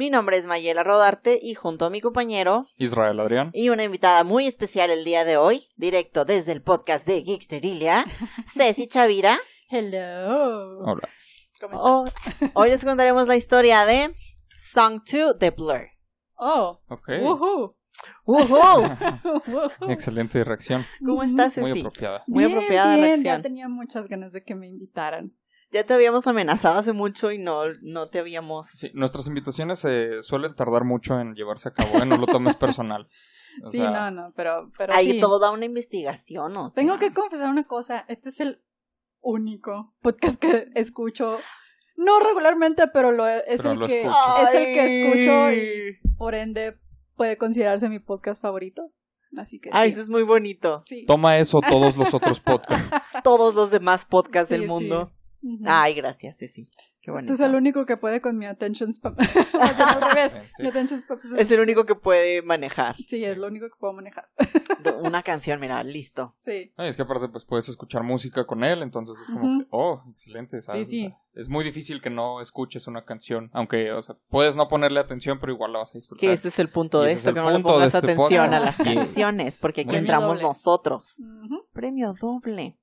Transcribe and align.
Mi 0.00 0.08
nombre 0.08 0.38
es 0.38 0.46
Mayela 0.46 0.82
Rodarte 0.82 1.38
y 1.42 1.52
junto 1.52 1.84
a 1.84 1.90
mi 1.90 2.00
compañero 2.00 2.66
Israel 2.78 3.20
Adrián. 3.20 3.50
y 3.52 3.68
una 3.68 3.84
invitada 3.84 4.24
muy 4.24 4.46
especial 4.46 4.88
el 4.88 5.04
día 5.04 5.26
de 5.26 5.36
hoy, 5.36 5.66
directo 5.76 6.24
desde 6.24 6.52
el 6.52 6.62
podcast 6.62 7.06
de 7.06 7.22
Geeksterilia, 7.22 8.06
Ceci 8.50 8.86
Chavira. 8.86 9.36
Hello. 9.68 10.78
Hola. 10.78 11.06
¿Cómo 11.60 12.06
estás? 12.08 12.40
Oh, 12.40 12.50
hoy 12.54 12.70
les 12.70 12.82
contaremos 12.82 13.28
la 13.28 13.36
historia 13.36 13.84
de 13.84 14.14
Song 14.56 15.02
2 15.04 15.38
de 15.38 15.50
Blur. 15.50 15.90
Oh. 16.36 16.80
Ok. 16.88 17.08
Woohoo. 17.20 17.76
¡Woohoo! 18.24 18.82
Woohoo. 19.48 19.90
Excelente 19.90 20.42
reacción. 20.44 20.82
¿Cómo 21.04 21.22
estás, 21.22 21.58
Muy 21.58 21.72
Ceci? 21.72 21.80
apropiada. 21.80 22.24
Muy 22.26 22.44
Bien, 22.46 22.56
apropiada 22.56 22.94
bien, 22.94 23.04
reacción. 23.04 23.36
Ya 23.36 23.42
tenía 23.42 23.68
muchas 23.68 24.08
ganas 24.08 24.32
de 24.32 24.42
que 24.42 24.54
me 24.54 24.66
invitaran. 24.66 25.34
Ya 25.72 25.84
te 25.84 25.94
habíamos 25.94 26.26
amenazado 26.26 26.78
hace 26.78 26.92
mucho 26.92 27.30
y 27.30 27.38
no, 27.38 27.62
no 27.82 28.08
te 28.08 28.18
habíamos... 28.18 28.66
Sí, 28.68 28.90
nuestras 28.94 29.28
invitaciones 29.28 29.84
eh, 29.84 30.22
suelen 30.22 30.54
tardar 30.54 30.84
mucho 30.84 31.20
en 31.20 31.34
llevarse 31.34 31.68
a 31.68 31.72
cabo, 31.72 32.02
¿eh? 32.02 32.06
No 32.06 32.16
lo 32.16 32.26
tomes 32.26 32.56
personal. 32.56 33.08
O 33.64 33.70
sí, 33.72 33.78
sea, 33.78 33.90
no, 33.90 34.10
no, 34.12 34.32
pero, 34.36 34.70
pero 34.78 34.94
Hay 34.94 35.10
sí. 35.10 35.20
toda 35.20 35.50
una 35.50 35.64
investigación, 35.64 36.56
o 36.56 36.70
sea. 36.70 36.74
Tengo 36.82 37.00
que 37.00 37.12
confesar 37.12 37.50
una 37.50 37.64
cosa. 37.64 38.04
Este 38.06 38.28
es 38.28 38.38
el 38.38 38.62
único 39.20 39.92
podcast 40.02 40.36
que 40.36 40.68
escucho. 40.76 41.36
No 41.96 42.20
regularmente, 42.20 42.86
pero 42.86 43.10
lo, 43.10 43.26
es, 43.26 43.42
Pero 43.56 43.72
el 43.72 43.78
lo 43.80 43.86
que, 43.88 44.02
es 44.02 44.54
el 44.54 44.64
que 44.72 45.02
escucho 45.02 45.52
y 45.52 45.98
por 46.16 46.36
ende 46.36 46.78
puede 47.16 47.36
considerarse 47.38 47.88
mi 47.88 47.98
podcast 47.98 48.40
favorito. 48.40 48.92
Así 49.36 49.60
que 49.60 49.70
Ay, 49.72 49.88
sí. 49.88 49.92
eso 49.94 50.02
es 50.02 50.08
muy 50.08 50.22
bonito. 50.22 50.82
Sí. 50.86 51.04
Toma 51.06 51.36
eso 51.38 51.60
todos 51.60 51.96
los 51.96 52.14
otros 52.14 52.40
podcasts. 52.40 52.90
Todos 53.24 53.54
los 53.54 53.70
demás 53.70 54.04
podcasts 54.04 54.48
Sí, 54.48 54.54
del 54.54 54.62
sí. 54.62 54.68
Ay, 55.64 55.94
gracias, 55.94 56.38
Ceci. 56.38 56.70
Qué 57.02 57.10
bonito. 57.10 57.32
Este 57.32 57.44
es 57.44 57.48
el 57.48 57.56
único 57.56 57.86
que 57.86 57.96
puede 57.96 58.20
con 58.20 58.36
mi 58.36 58.44
attention 58.44 58.92
spam. 58.92 59.16
O 59.18 59.66
sea, 59.66 59.86
al 59.88 60.02
revés. 60.02 60.32
Sí. 60.32 60.62
Mi 60.62 60.68
attention 60.68 61.00
spam 61.00 61.18
Es 61.38 61.50
el 61.50 61.60
único 61.60 61.86
que 61.86 61.94
puede 61.94 62.42
manejar. 62.42 62.96
Sí, 63.06 63.24
es 63.24 63.38
lo 63.38 63.46
único 63.46 63.68
que 63.68 63.74
puedo 63.78 63.94
manejar. 63.94 64.28
Una 65.02 65.22
canción, 65.22 65.60
mira, 65.60 65.82
listo. 65.82 66.34
Sí. 66.38 66.74
No, 66.76 66.84
y 66.84 66.88
es 66.88 66.96
que 66.96 67.02
aparte 67.02 67.28
pues 67.28 67.46
puedes 67.46 67.68
escuchar 67.70 68.02
música 68.02 68.46
con 68.46 68.64
él, 68.64 68.82
entonces 68.82 69.18
es 69.22 69.30
como, 69.30 69.60
que, 69.60 69.66
oh, 69.70 70.02
excelente, 70.10 70.60
¿sabes? 70.60 70.88
Sí, 70.88 71.00
sí. 71.00 71.06
O 71.06 71.10
sea, 71.10 71.18
es 71.34 71.48
muy 71.48 71.64
difícil 71.64 72.02
que 72.02 72.10
no 72.10 72.40
escuches 72.40 72.86
una 72.86 73.04
canción, 73.04 73.50
aunque, 73.52 73.92
o 73.92 74.02
sea, 74.02 74.16
puedes 74.28 74.56
no 74.56 74.68
ponerle 74.68 75.00
atención, 75.00 75.38
pero 75.40 75.52
igual 75.52 75.72
la 75.72 75.78
vas 75.78 75.94
a 75.94 75.98
disfrutar. 75.98 76.20
Que 76.20 76.32
ese 76.34 76.48
es 76.48 76.58
el 76.58 76.68
punto 76.68 77.02
Y 77.02 77.06
de 77.06 77.12
es 77.12 77.18
esto, 77.18 77.32
que 77.32 77.40
no 77.40 77.50
le 77.50 77.60
pongas 77.60 77.94
este 77.94 78.12
atención 78.12 78.52
a 78.52 78.60
las 78.60 78.76
canciones, 78.76 79.56
porque 79.56 79.82
aquí 79.82 79.96
entramos 79.96 80.34
doble. 80.36 80.42
nosotros. 80.42 81.16
Premio 81.72 82.12
doble. 82.20 82.79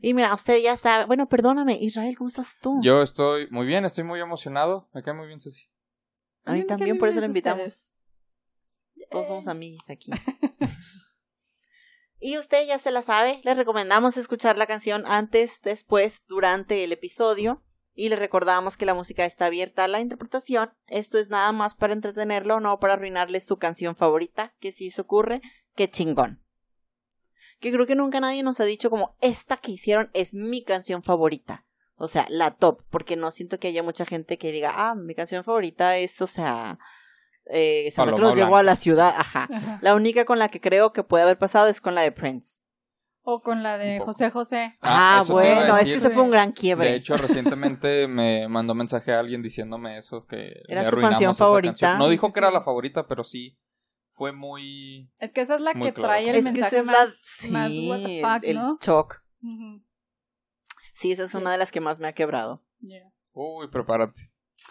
Y 0.00 0.14
mira, 0.14 0.34
usted 0.34 0.60
ya 0.62 0.76
sabe. 0.76 1.06
Bueno, 1.06 1.28
perdóname, 1.28 1.78
Israel, 1.80 2.16
¿cómo 2.16 2.28
estás 2.28 2.56
tú? 2.60 2.80
Yo 2.82 3.02
estoy 3.02 3.48
muy 3.50 3.66
bien, 3.66 3.84
estoy 3.84 4.04
muy 4.04 4.20
emocionado, 4.20 4.88
me 4.92 5.02
cae 5.02 5.14
muy 5.14 5.26
bien 5.26 5.40
Ceci. 5.40 5.70
A 6.44 6.52
mí 6.52 6.60
me 6.60 6.64
también, 6.64 6.90
caen 6.90 6.98
por 6.98 7.08
eso 7.08 7.20
lo 7.20 7.26
invitamos. 7.26 7.66
ustedes. 7.66 7.94
Todos 9.10 9.28
somos 9.28 9.48
amigos 9.48 9.88
aquí. 9.88 10.10
y 12.20 12.38
usted 12.38 12.66
ya 12.66 12.78
se 12.78 12.90
la 12.90 13.02
sabe. 13.02 13.40
Le 13.44 13.54
recomendamos 13.54 14.16
escuchar 14.16 14.56
la 14.56 14.66
canción 14.66 15.04
antes, 15.06 15.60
después, 15.62 16.24
durante 16.26 16.84
el 16.84 16.92
episodio. 16.92 17.62
Y 17.94 18.10
le 18.10 18.16
recordamos 18.16 18.76
que 18.76 18.86
la 18.86 18.94
música 18.94 19.24
está 19.24 19.46
abierta 19.46 19.84
a 19.84 19.88
la 19.88 20.00
interpretación. 20.00 20.72
Esto 20.86 21.18
es 21.18 21.30
nada 21.30 21.50
más 21.52 21.74
para 21.74 21.92
entretenerlo, 21.92 22.60
no 22.60 22.78
para 22.78 22.94
arruinarle 22.94 23.40
su 23.40 23.56
canción 23.56 23.96
favorita. 23.96 24.54
Que 24.60 24.72
si 24.72 24.90
se 24.90 25.00
ocurre, 25.00 25.42
qué 25.74 25.90
chingón. 25.90 26.44
Que 27.60 27.72
creo 27.72 27.86
que 27.86 27.96
nunca 27.96 28.20
nadie 28.20 28.42
nos 28.42 28.60
ha 28.60 28.64
dicho 28.64 28.90
como 28.90 29.16
esta 29.20 29.56
que 29.56 29.72
hicieron 29.72 30.10
es 30.12 30.34
mi 30.34 30.62
canción 30.62 31.02
favorita. 31.02 31.64
O 31.96 32.06
sea, 32.06 32.26
la 32.28 32.52
top. 32.52 32.82
Porque 32.90 33.16
no 33.16 33.30
siento 33.30 33.58
que 33.58 33.68
haya 33.68 33.82
mucha 33.82 34.06
gente 34.06 34.38
que 34.38 34.52
diga, 34.52 34.72
ah, 34.76 34.94
mi 34.94 35.14
canción 35.14 35.42
favorita 35.42 35.96
es, 35.96 36.20
o 36.22 36.28
sea, 36.28 36.78
eh, 37.46 37.90
Santa 37.90 38.12
Paloma 38.12 38.30
Cruz 38.30 38.36
llegó 38.36 38.56
a 38.56 38.62
la 38.62 38.76
ciudad. 38.76 39.12
Ajá. 39.16 39.48
Ajá. 39.52 39.78
La 39.82 39.94
única 39.94 40.24
con 40.24 40.38
la 40.38 40.48
que 40.48 40.60
creo 40.60 40.92
que 40.92 41.02
puede 41.02 41.24
haber 41.24 41.38
pasado 41.38 41.68
es 41.68 41.80
con 41.80 41.94
la 41.94 42.02
de 42.02 42.12
Prince. 42.12 42.62
O 43.22 43.42
con 43.42 43.62
la 43.62 43.76
de. 43.76 43.98
José 43.98 44.30
José. 44.30 44.78
Ah, 44.80 45.20
eso 45.22 45.36
te 45.36 45.46
iba 45.46 45.52
a 45.52 45.58
bueno, 45.58 45.76
es 45.76 45.88
que 45.88 45.94
ese 45.96 46.10
fue 46.10 46.22
un 46.22 46.30
gran 46.30 46.52
quiebre. 46.52 46.88
De 46.88 46.94
hecho, 46.94 47.16
recientemente 47.16 48.06
me 48.08 48.48
mandó 48.48 48.74
mensaje 48.74 49.12
a 49.12 49.18
alguien 49.20 49.42
diciéndome 49.42 49.98
eso, 49.98 50.24
que 50.26 50.62
¿Era 50.68 50.82
le 50.82 50.88
su 50.88 50.88
arruinamos 50.88 51.10
canción 51.10 51.30
esa 51.32 51.44
favorita? 51.44 51.72
canción. 51.72 51.98
No 51.98 52.08
dijo 52.08 52.32
que 52.32 52.40
era 52.40 52.50
la 52.50 52.62
favorita, 52.62 53.06
pero 53.06 53.24
sí 53.24 53.58
fue 54.18 54.32
muy... 54.32 55.08
Es 55.20 55.32
que 55.32 55.40
esa 55.40 55.54
es 55.54 55.60
la 55.60 55.72
que 55.72 55.92
claro. 55.92 56.02
trae 56.02 56.28
el 56.28 56.34
es 56.34 56.44
que 56.44 56.50
mensaje 56.50 56.78
esa 56.78 56.80
es 56.80 56.84
más, 56.84 57.08
la. 57.08 57.14
Sí, 57.14 57.50
más 57.52 57.70
what 57.70 58.06
the 58.06 58.20
fuck, 58.20 58.50
el, 58.50 58.56
¿no? 58.56 58.78
shock. 58.82 59.22
Ujú. 59.42 59.82
Sí, 60.92 61.12
esa 61.12 61.22
es 61.22 61.34
una 61.36 61.52
de 61.52 61.58
las 61.58 61.70
que 61.70 61.80
más 61.80 62.00
me 62.00 62.08
ha 62.08 62.12
quebrado. 62.12 62.64
Yeah. 62.80 63.12
Uy, 63.32 63.68
prepárate. 63.68 64.20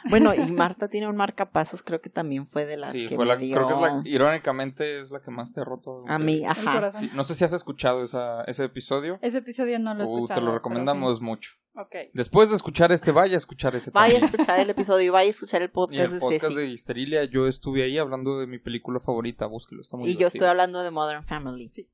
Bueno, 0.10 0.34
y 0.36 0.52
Marta 0.52 0.88
tiene 0.90 1.08
un 1.08 1.16
marcapasos, 1.16 1.82
creo 1.82 2.02
que 2.02 2.10
también 2.10 2.46
fue 2.46 2.66
de 2.66 2.78
las 2.78 2.92
Sí, 2.92 3.08
que 3.08 3.16
fue 3.16 3.26
me 3.26 3.30
la, 3.32 3.38
dio 3.38 3.56
creo 3.56 3.68
que 3.68 3.74
es 3.74 3.80
la, 3.82 4.02
irónicamente 4.06 5.00
es 5.02 5.10
la 5.12 5.22
que 5.22 5.32
más 5.32 5.52
te 5.52 5.62
ha 5.62 5.64
roto. 5.64 6.04
a 6.08 6.20
mí, 6.20 6.38
El 6.44 6.46
ajá. 6.46 6.92
Sí, 6.92 7.10
no 7.14 7.24
sé 7.24 7.34
si 7.36 7.44
has 7.44 7.54
escuchado 7.54 8.04
esa, 8.04 8.44
ese 8.44 8.64
episodio. 8.66 9.18
Ese 9.22 9.40
episodio 9.40 9.80
no 9.80 9.94
lo 9.96 10.02
he 10.02 10.04
escuchado. 10.04 10.40
te 10.40 10.46
lo 10.46 10.54
recomendamos 10.54 11.22
mucho. 11.22 11.52
sí. 11.52 11.58
Ok. 11.80 11.96
Después 12.14 12.50
de 12.50 12.56
escuchar 12.56 12.92
este, 12.92 13.12
vaya 13.12 13.36
a 13.36 13.38
escuchar 13.38 13.76
ese 13.76 13.92
Vaya 13.92 14.18
a 14.18 14.20
también. 14.20 14.40
escuchar 14.42 14.60
el 14.60 14.70
episodio 14.70 15.06
y 15.06 15.10
vaya 15.10 15.28
a 15.28 15.30
escuchar 15.32 15.62
el 15.62 15.68
Y 15.70 15.72
podcast 15.72 16.06
el 16.06 16.12
de 16.14 16.20
podcast 16.20 16.42
Ceci. 16.44 16.56
de 16.56 16.66
Histerilia, 16.68 17.24
yo 17.26 17.48
estuve 17.48 17.84
ahí 17.84 17.98
hablando 18.00 18.40
de 18.40 18.48
mi 18.48 18.58
película 18.58 19.00
favorita, 19.00 19.46
búsquelo, 19.46 19.82
está 19.82 19.96
muy 19.96 20.10
Y 20.10 20.14
yo 20.18 20.28
estoy 20.28 20.40
divertido. 20.40 20.50
hablando 20.50 20.82
de 20.82 20.90
Modern 20.92 21.24
Family. 21.24 21.70
Sí. 21.70 21.90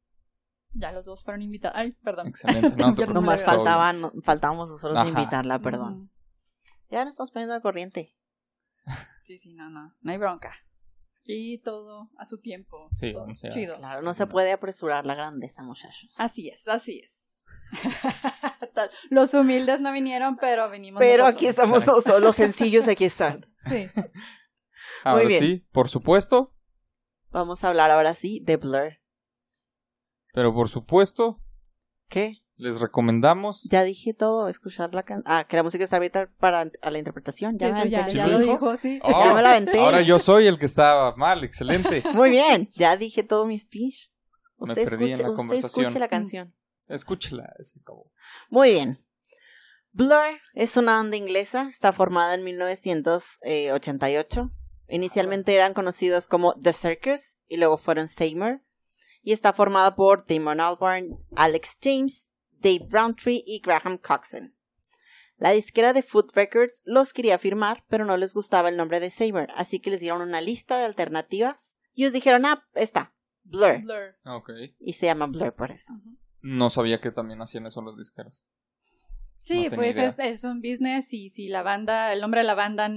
Ya 0.74 0.92
los 0.94 1.06
dos 1.06 1.24
fueron 1.24 1.42
invitados. 1.42 1.78
Ay, 1.78 1.92
perdón. 2.04 2.28
Excelente, 2.28 2.76
no 2.78 2.96
te 2.96 3.06
me- 3.08 3.14
todo 3.14 3.38
faltaban, 3.38 4.02
no- 4.02 4.14
faltábamos 4.22 4.70
nosotros 4.70 5.04
de 5.04 5.10
invitarla, 5.10 5.60
perdón. 5.60 5.94
Ujú. 5.94 6.10
Ya 6.94 7.04
nos 7.06 7.14
estamos 7.14 7.32
poniendo 7.32 7.56
de 7.56 7.62
corriente. 7.62 8.16
Sí, 9.24 9.38
sí, 9.38 9.54
no, 9.54 9.70
no. 9.70 9.96
No 10.02 10.12
hay 10.12 10.18
bronca. 10.18 10.54
Y 11.24 11.60
todo 11.60 12.10
a 12.18 12.26
su 12.26 12.40
tiempo. 12.42 12.90
Sí, 12.94 13.14
Todo 13.14 13.22
vamos 13.22 13.42
a- 13.46 13.50
Chido. 13.52 13.78
Claro, 13.78 14.02
no 14.02 14.14
se 14.14 14.28
puede 14.28 14.52
apresurar 14.52 15.06
la 15.06 15.16
grandeza, 15.16 15.64
muchachos. 15.64 16.14
Así 16.18 16.50
es, 16.50 16.68
así 16.68 17.00
es. 17.00 17.20
Los 19.10 19.34
humildes 19.34 19.80
no 19.80 19.94
vinieron, 19.94 20.36
pero 20.36 20.70
vinimos 20.70 21.00
Pero 21.00 21.24
nosotros. 21.24 21.36
aquí 21.38 21.48
estamos 21.48 21.86
todos, 21.86 22.22
los 22.22 22.36
sencillos 22.36 22.88
aquí 22.90 23.06
están. 23.06 23.46
Sí. 23.70 23.88
Ahora 25.06 25.24
bien. 25.26 25.42
sí, 25.42 25.68
por 25.72 25.88
supuesto, 25.90 26.54
Vamos 27.32 27.64
a 27.64 27.70
hablar 27.70 27.90
ahora 27.92 28.14
sí 28.14 28.42
de 28.44 28.58
Blur. 28.58 29.00
pero 30.34 30.54
por 30.54 30.68
supuesto, 30.70 31.42
¿Qué? 32.10 32.43
Les 32.56 32.80
recomendamos. 32.82 33.64
Ya 33.70 33.84
dije 33.84 34.14
todo, 34.14 34.48
escuchar 34.48 34.94
la 34.94 35.04
canción. 35.04 35.24
Ah, 35.28 35.44
que 35.48 35.56
la 35.58 35.64
música 35.64 35.84
está 35.84 35.98
abierta 35.98 36.30
para 36.40 36.70
a 36.82 36.92
la 36.92 36.98
interpretación. 37.00 37.58
Ya, 37.58 37.70
Eso 37.70 37.80
me 37.84 37.90
ya, 37.90 38.08
ya 38.08 38.28
lo 38.28 38.40
dijo. 38.40 38.78
sí. 38.78 39.00
Oh, 39.04 39.26
Ya 39.26 39.34
me 39.34 39.42
la 39.42 39.52
aventé. 39.52 39.80
ahora 39.80 40.02
yo 40.02 40.20
soy 40.20 40.48
el 40.48 40.58
que 40.60 40.66
estaba 40.66 41.16
mal, 41.16 41.44
excelente. 41.44 42.04
Muy 42.14 42.30
bien, 42.30 42.70
ya 42.74 42.96
dije 42.98 43.24
todo 43.24 43.46
mi 43.46 43.58
speech. 43.60 44.12
Me 44.60 44.70
Usted, 44.72 44.90
perdí 44.90 45.12
en 45.12 45.20
la 45.20 45.26
usted 45.30 45.36
conversación. 45.36 45.86
escuche 45.86 46.00
la 46.00 46.08
canción. 46.08 46.56
Escúchela, 46.88 47.54
se 47.62 47.80
acabó. 47.80 48.12
Muy 48.50 48.72
bien. 48.74 48.98
Blur 49.92 50.40
es 50.54 50.76
una 50.78 50.96
banda 50.96 51.18
inglesa, 51.18 51.68
está 51.70 51.92
formada 51.94 52.34
en 52.34 52.44
1988. 52.44 54.52
Inicialmente 54.90 55.54
eran 55.54 55.74
conocidos 55.74 56.28
como 56.28 56.54
The 56.56 56.74
Circus 56.74 57.38
y 57.48 57.58
luego 57.58 57.78
fueron 57.78 58.08
Seymour. 58.08 58.62
Y 59.22 59.32
está 59.32 59.54
formada 59.54 59.96
por 59.96 60.26
Damon 60.26 60.60
Albarn, 60.60 61.18
Alex 61.36 61.78
James, 61.82 62.28
Dave 62.64 62.86
Roundtree 62.90 63.44
y 63.46 63.60
Graham 63.60 63.98
Coxon. 63.98 64.56
La 65.38 65.52
disquera 65.52 65.94
de 65.94 66.02
Food 66.02 66.32
Records 66.34 66.82
los 66.86 67.12
quería 67.12 67.38
firmar, 67.38 67.84
pero 67.90 68.06
no 68.06 68.16
les 68.18 68.34
gustaba 68.34 68.70
el 68.70 68.78
nombre 68.78 69.00
de 69.00 69.10
Seymour, 69.10 69.50
así 69.56 69.80
que 69.80 69.92
les 69.92 70.00
dieron 70.00 70.22
una 70.22 70.42
lista 70.42 70.78
de 70.78 70.86
alternativas 70.86 71.78
y 71.94 72.04
ellos 72.04 72.14
dijeron, 72.14 72.46
ah, 72.46 72.66
está, 72.74 73.14
Blur. 73.44 73.82
Blur. 73.82 74.14
Ok. 74.26 74.52
Y 74.80 74.94
se 74.94 75.08
llama 75.08 75.28
Blur 75.28 75.54
por 75.54 75.72
eso. 75.72 75.94
No 76.42 76.70
sabía 76.70 77.02
que 77.02 77.12
también 77.12 77.42
hacían 77.42 77.66
eso 77.66 77.82
las 77.82 77.98
disqueras. 77.98 78.46
Sí, 79.44 79.68
No 79.70 79.76
pues 79.76 79.98
es, 79.98 80.18
es 80.20 80.44
un 80.46 80.62
business 80.62 81.14
y 81.14 81.30
si 81.30 81.50
la 81.50 81.64
banda, 81.64 82.14
el 82.14 82.22
nombre 82.22 82.42
de 82.42 82.46
la 82.48 82.56
banda 82.56 82.90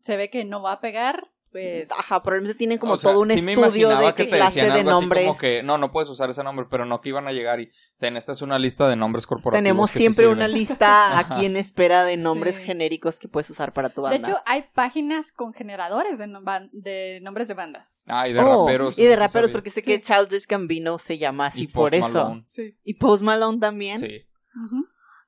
se 0.00 0.16
ve 0.16 0.30
que 0.30 0.44
no 0.44 0.62
va 0.62 0.72
a 0.72 0.80
pegar, 0.80 1.32
pues... 1.52 1.90
Ajá, 1.90 2.20
probablemente 2.22 2.56
tienen 2.58 2.78
como 2.78 2.94
O 2.94 2.98
sea, 2.98 3.10
todo 3.12 3.22
un 3.22 3.28
sí 3.30 3.34
estudio 3.38 3.88
de 3.98 4.06
que 4.14 4.14
qué 4.14 4.24
te 4.30 4.36
clase 4.36 4.70
de 4.70 4.84
nombres. 4.84 5.26
como 5.26 5.38
que 5.38 5.62
no, 5.62 5.78
no 5.78 5.90
puedes 5.92 6.08
usar 6.08 6.30
ese 6.30 6.44
nombre, 6.44 6.66
pero 6.70 6.84
no 6.86 7.00
que 7.00 7.08
iban 7.08 7.26
a 7.26 7.32
llegar 7.32 7.60
y 7.60 7.70
ten, 7.98 8.16
esta 8.16 8.32
es 8.32 8.42
una 8.42 8.58
lista 8.58 8.88
de 8.88 8.96
nombres 8.96 9.26
corporativos. 9.26 9.58
Tenemos 9.62 9.90
sí 9.90 9.98
siempre 9.98 10.24
sirven". 10.24 10.38
una 10.38 10.48
lista 10.48 11.18
aquí 11.18 11.46
en 11.46 11.56
espera 11.56 12.04
de 12.04 12.16
nombres 12.16 12.56
Sí. 12.56 12.62
genéricos 12.62 13.18
que 13.18 13.28
puedes 13.28 13.50
usar 13.50 13.72
para 13.72 13.88
tu 13.90 14.02
De 14.02 14.10
banda. 14.10 14.28
hecho, 14.28 14.38
hay 14.46 14.64
páginas 14.74 15.32
con 15.32 15.52
generadores 15.52 16.18
de, 16.18 16.26
nom- 16.26 16.70
de 16.72 17.20
nombres 17.22 17.48
de 17.48 17.54
bandas. 17.54 18.02
Ah, 18.06 18.28
y 18.28 18.32
de 18.32 18.40
Oh, 18.40 18.66
raperos. 18.66 18.98
Y 18.98 19.04
de 19.04 19.16
raperos, 19.16 19.50
sabía. 19.50 19.52
porque 19.52 19.70
sé 19.70 19.82
que 19.82 20.00
Childish 20.00 20.46
Gambino 20.46 20.98
se 20.98 21.18
llama 21.18 21.46
así 21.46 21.62
Y 21.62 21.66
por 21.68 21.94
eso. 21.94 22.08
Malone. 22.24 22.44
Sí. 22.46 22.76
Y 22.84 22.94
Post 22.94 23.22
Malone 23.22 23.58
también. 23.58 23.98
Sí. 23.98 24.26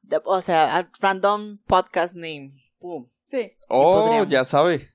De- 0.02 0.20
O 0.24 0.42
sea, 0.42 0.90
random 1.00 1.58
podcast 1.66 2.14
name. 2.14 2.50
Pum. 2.78 3.06
Sí. 3.24 3.50
Oh, 3.68 4.24
ya 4.24 4.44
sabe. 4.44 4.91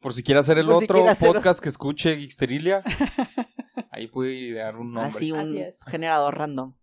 Por 0.00 0.12
si 0.14 0.22
quiere 0.22 0.40
hacer 0.40 0.58
el 0.58 0.66
Por 0.66 0.78
si 0.78 0.84
otro 0.84 0.96
quiere 0.98 1.10
hacer- 1.10 1.32
podcast 1.32 1.60
que 1.60 1.68
escuche 1.68 2.16
Geeksterilia, 2.16 2.82
ahí 3.90 4.06
puede 4.06 4.34
idear 4.34 4.76
un 4.76 4.92
nombre. 4.92 5.16
Así 5.16 5.32
un 5.32 5.38
Así 5.40 5.58
es. 5.58 5.78
generador 5.86 6.36
random. 6.38 6.74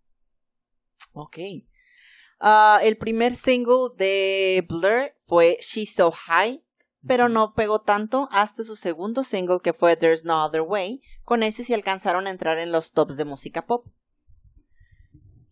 Ok. 1.12 1.38
Ah, 2.40 2.80
el 2.82 2.98
primer 2.98 3.34
single 3.34 3.88
de 3.96 4.64
Blur 4.68 5.12
fue 5.24 5.56
She's 5.62 5.94
So 5.94 6.10
High, 6.12 6.62
pero 7.06 7.30
no 7.30 7.54
pegó 7.54 7.80
tanto 7.80 8.28
hasta 8.30 8.62
su 8.64 8.76
segundo 8.76 9.24
single 9.24 9.60
que 9.62 9.72
fue 9.72 9.96
There's 9.96 10.24
No 10.24 10.44
Other 10.44 10.60
Way. 10.60 11.00
Con 11.24 11.42
ese 11.42 11.64
sí 11.64 11.72
alcanzaron 11.72 12.26
a 12.26 12.30
entrar 12.30 12.58
en 12.58 12.70
los 12.72 12.92
tops 12.92 13.16
de 13.16 13.24
música 13.24 13.64
pop. 13.66 13.86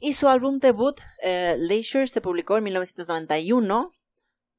Y 0.00 0.12
su 0.12 0.28
álbum 0.28 0.58
debut, 0.58 1.00
eh, 1.22 1.56
Leisure, 1.58 2.06
se 2.08 2.20
publicó 2.20 2.58
en 2.58 2.64
1991, 2.64 3.92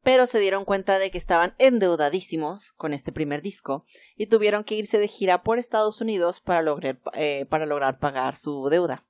pero 0.06 0.28
se 0.28 0.38
dieron 0.38 0.66
cuenta 0.66 1.00
de 1.00 1.10
que 1.10 1.18
estaban 1.18 1.56
endeudadísimos 1.58 2.74
con 2.74 2.94
este 2.94 3.12
primer 3.12 3.42
disco 3.42 3.86
y 4.16 4.28
tuvieron 4.28 4.64
que 4.64 4.76
irse 4.76 5.00
de 5.00 5.08
gira 5.08 5.42
por 5.42 5.58
Estados 5.58 6.00
Unidos 6.00 6.42
para 6.42 6.62
lograr, 6.62 7.00
eh, 7.14 7.48
para 7.50 7.66
lograr 7.66 7.98
pagar 7.98 8.36
su 8.36 8.70
deuda. 8.70 9.04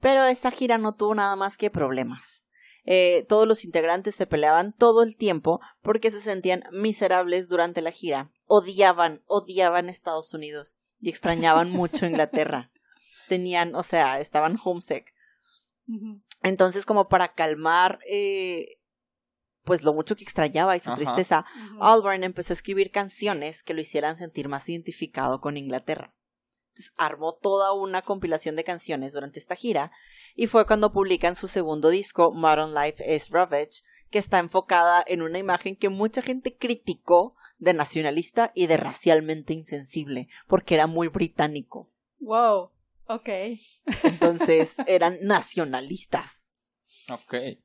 Pero 0.00 0.26
esta 0.26 0.50
gira 0.50 0.76
no 0.76 0.94
tuvo 0.94 1.14
nada 1.14 1.34
más 1.34 1.56
que 1.56 1.70
problemas. 1.70 2.44
Eh, 2.84 3.24
todos 3.26 3.48
los 3.48 3.64
integrantes 3.64 4.16
se 4.16 4.26
peleaban 4.26 4.74
todo 4.74 5.02
el 5.02 5.16
tiempo 5.16 5.62
porque 5.80 6.10
se 6.10 6.20
sentían 6.20 6.62
miserables 6.72 7.48
durante 7.48 7.80
la 7.80 7.90
gira. 7.90 8.28
Odiaban, 8.44 9.22
odiaban 9.24 9.88
Estados 9.88 10.34
Unidos 10.34 10.76
y 11.00 11.08
extrañaban 11.08 11.70
mucho 11.70 12.04
Inglaterra. 12.06 12.70
Tenían, 13.28 13.74
o 13.74 13.82
sea, 13.82 14.20
estaban 14.20 14.58
homesick. 14.62 15.14
Entonces, 16.42 16.84
como 16.84 17.08
para 17.08 17.32
calmar, 17.32 17.98
eh, 18.06 18.77
pues 19.68 19.82
lo 19.82 19.92
mucho 19.92 20.16
que 20.16 20.24
extrañaba 20.24 20.76
y 20.76 20.80
su 20.80 20.88
Ajá. 20.88 20.96
tristeza. 20.96 21.44
Albarn 21.78 22.24
empezó 22.24 22.52
a 22.52 22.54
escribir 22.54 22.90
canciones 22.90 23.62
que 23.62 23.74
lo 23.74 23.82
hicieran 23.82 24.16
sentir 24.16 24.48
más 24.48 24.66
identificado 24.66 25.42
con 25.42 25.58
Inglaterra. 25.58 26.14
Entonces, 26.70 26.94
armó 26.96 27.34
toda 27.34 27.74
una 27.74 28.00
compilación 28.00 28.56
de 28.56 28.64
canciones 28.64 29.12
durante 29.12 29.38
esta 29.38 29.56
gira 29.56 29.92
y 30.34 30.46
fue 30.46 30.66
cuando 30.66 30.90
publican 30.90 31.36
su 31.36 31.48
segundo 31.48 31.90
disco, 31.90 32.32
Modern 32.32 32.72
Life 32.74 33.14
is 33.14 33.28
Ravage, 33.28 33.82
que 34.10 34.18
está 34.18 34.38
enfocada 34.38 35.04
en 35.06 35.20
una 35.20 35.38
imagen 35.38 35.76
que 35.76 35.90
mucha 35.90 36.22
gente 36.22 36.56
criticó 36.56 37.36
de 37.58 37.74
nacionalista 37.74 38.52
y 38.54 38.68
de 38.68 38.78
racialmente 38.78 39.52
insensible, 39.52 40.28
porque 40.46 40.76
era 40.76 40.86
muy 40.86 41.08
británico. 41.08 41.92
Wow. 42.20 42.70
Ok. 43.06 43.28
Entonces 44.04 44.76
eran 44.86 45.18
nacionalistas. 45.20 46.48
Ok. 47.10 47.58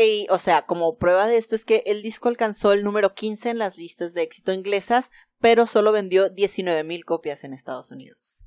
Y, 0.00 0.26
o 0.30 0.38
sea, 0.38 0.66
como 0.66 0.96
prueba 0.96 1.26
de 1.26 1.36
esto 1.38 1.54
es 1.56 1.64
que 1.64 1.82
el 1.86 2.02
disco 2.02 2.28
alcanzó 2.28 2.72
el 2.72 2.84
número 2.84 3.14
15 3.14 3.50
en 3.50 3.58
las 3.58 3.76
listas 3.78 4.14
de 4.14 4.22
éxito 4.22 4.52
inglesas, 4.52 5.10
pero 5.40 5.66
solo 5.66 5.90
vendió 5.92 6.28
19.000 6.34 7.04
copias 7.04 7.42
en 7.44 7.52
Estados 7.52 7.90
Unidos. 7.90 8.44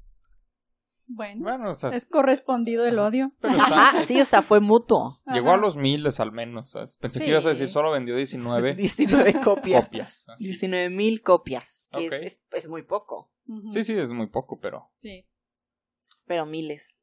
Bueno. 1.08 1.42
Bueno, 1.44 1.72
o 1.72 1.76
sea, 1.76 1.90
Es 1.90 2.06
correspondido 2.06 2.86
el 2.86 2.98
odio. 2.98 3.34
Ajá, 3.42 4.06
sí, 4.06 4.22
o 4.22 4.26
sea, 4.26 4.42
fue 4.42 4.62
mutuo. 4.62 5.22
llegó 5.34 5.52
a 5.52 5.58
los 5.58 5.76
miles 5.76 6.22
al 6.22 6.32
menos. 6.32 6.70
¿sabes? 6.72 6.96
Pensé 6.98 7.20
Sí. 7.20 7.26
que 7.26 7.32
ibas 7.32 7.46
a 7.46 7.50
decir 7.50 7.68
solo 7.68 7.92
vendió 7.92 8.16
19 8.16 8.76
19 8.76 9.34
copias. 9.44 9.84
copias. 9.86 10.30
así. 10.30 10.46
19.000 10.54 11.22
copias, 11.22 11.90
que 11.92 12.08
Ok. 12.08 12.14
es, 12.14 12.22
es- 12.22 12.42
es 12.52 12.68
muy 12.70 12.84
poco. 12.84 13.30
Sí, 13.72 13.84
sí, 13.84 13.94
es 13.94 14.12
muy 14.12 14.28
poco, 14.28 14.60
pero. 14.62 14.90
Sí. 14.96 15.28
pero 16.26 16.46
miles. 16.46 16.96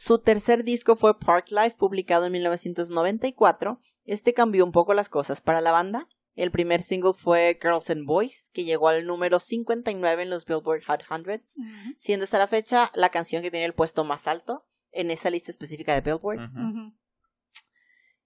Su 0.00 0.20
tercer 0.20 0.62
disco 0.62 0.94
fue 0.94 1.18
Park 1.18 1.46
Life, 1.50 1.76
publicado 1.76 2.24
en 2.26 2.32
1994. 2.32 3.80
Este 4.04 4.32
cambió 4.32 4.64
un 4.64 4.70
poco 4.70 4.94
las 4.94 5.08
cosas 5.08 5.40
para 5.40 5.60
la 5.60 5.72
banda. 5.72 6.08
El 6.36 6.52
primer 6.52 6.82
single 6.82 7.14
fue 7.14 7.58
Girls 7.60 7.90
and 7.90 8.06
Boys, 8.06 8.48
que 8.54 8.64
llegó 8.64 8.88
al 8.88 9.04
número 9.06 9.40
59 9.40 10.22
en 10.22 10.30
los 10.30 10.44
Billboard 10.46 10.84
Hot 10.86 11.02
100, 11.08 11.42
Ujú. 11.56 11.94
siendo 11.98 12.22
hasta 12.24 12.38
la 12.38 12.46
fecha 12.46 12.92
la 12.94 13.08
canción 13.08 13.42
que 13.42 13.50
tiene 13.50 13.66
el 13.66 13.74
puesto 13.74 14.04
más 14.04 14.28
alto 14.28 14.64
en 14.92 15.10
esa 15.10 15.30
lista 15.30 15.50
específica 15.50 15.94
de 15.94 16.00
Billboard. 16.00 16.38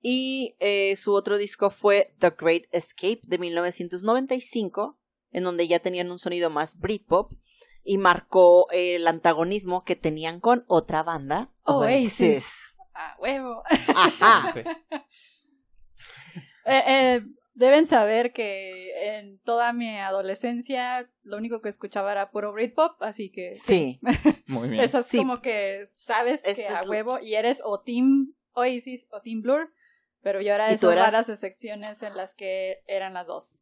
Y 0.03 0.57
eh, 0.61 0.95
su 0.97 1.15
otro 1.15 1.39
disco 1.39 1.71
fue 1.71 2.15
The 2.19 2.35
Great 2.39 2.65
Escape 2.73 3.21
de 3.23 3.39
1995, 3.39 4.99
en 5.31 5.45
donde 5.45 5.67
ya 5.67 5.79
tenían 5.79 6.11
un 6.11 6.19
sonido 6.19 6.51
más 6.51 6.79
Britpop 6.79 7.33
y 7.85 7.99
marcó 7.99 8.69
el 8.71 9.07
antagonismo 9.09 9.85
que 9.85 9.97
tenían 9.97 10.41
con 10.41 10.65
otra 10.69 11.03
banda, 11.03 11.51
Oasis. 11.65 12.79
Ah, 12.95 13.17
huevo. 13.19 13.63
Ajá. 13.95 14.55
Eh, 16.65 16.83
eh, 16.87 17.23
deben 17.55 17.87
saber 17.87 18.33
que 18.33 19.17
en 19.19 19.39
toda 19.41 19.73
mi 19.73 19.99
adolescencia 19.99 21.11
lo 21.23 21.37
único 21.37 21.61
que 21.61 21.69
escuchaba 21.69 22.13
era 22.13 22.31
puro 22.31 22.53
Britpop, 22.53 23.03
así 23.03 23.31
que 23.31 23.55
Sí, 23.55 23.99
Muy 24.47 24.69
bien. 24.69 24.85
eso 24.85 24.99
es 24.99 25.07
Sí. 25.07 25.19
como 25.19 25.41
que 25.41 25.89
sabes 25.97 26.41
Este 26.45 26.63
que 26.63 26.69
a 26.69 26.83
huevo 26.85 27.19
y 27.19 27.35
eres 27.35 27.61
o 27.65 27.81
Team 27.81 28.35
Oasis 28.53 29.07
o 29.11 29.21
Team 29.23 29.43
Blur, 29.43 29.73
pero 30.21 30.41
yo 30.41 30.53
era 30.55 30.67
¿Y 30.67 30.71
de 30.71 30.75
esas 30.77 30.95
raras 30.95 31.29
excepciones 31.29 32.03
en 32.03 32.17
las 32.17 32.35
que 32.35 32.83
eran 32.87 33.15
las 33.15 33.27
dos. 33.27 33.62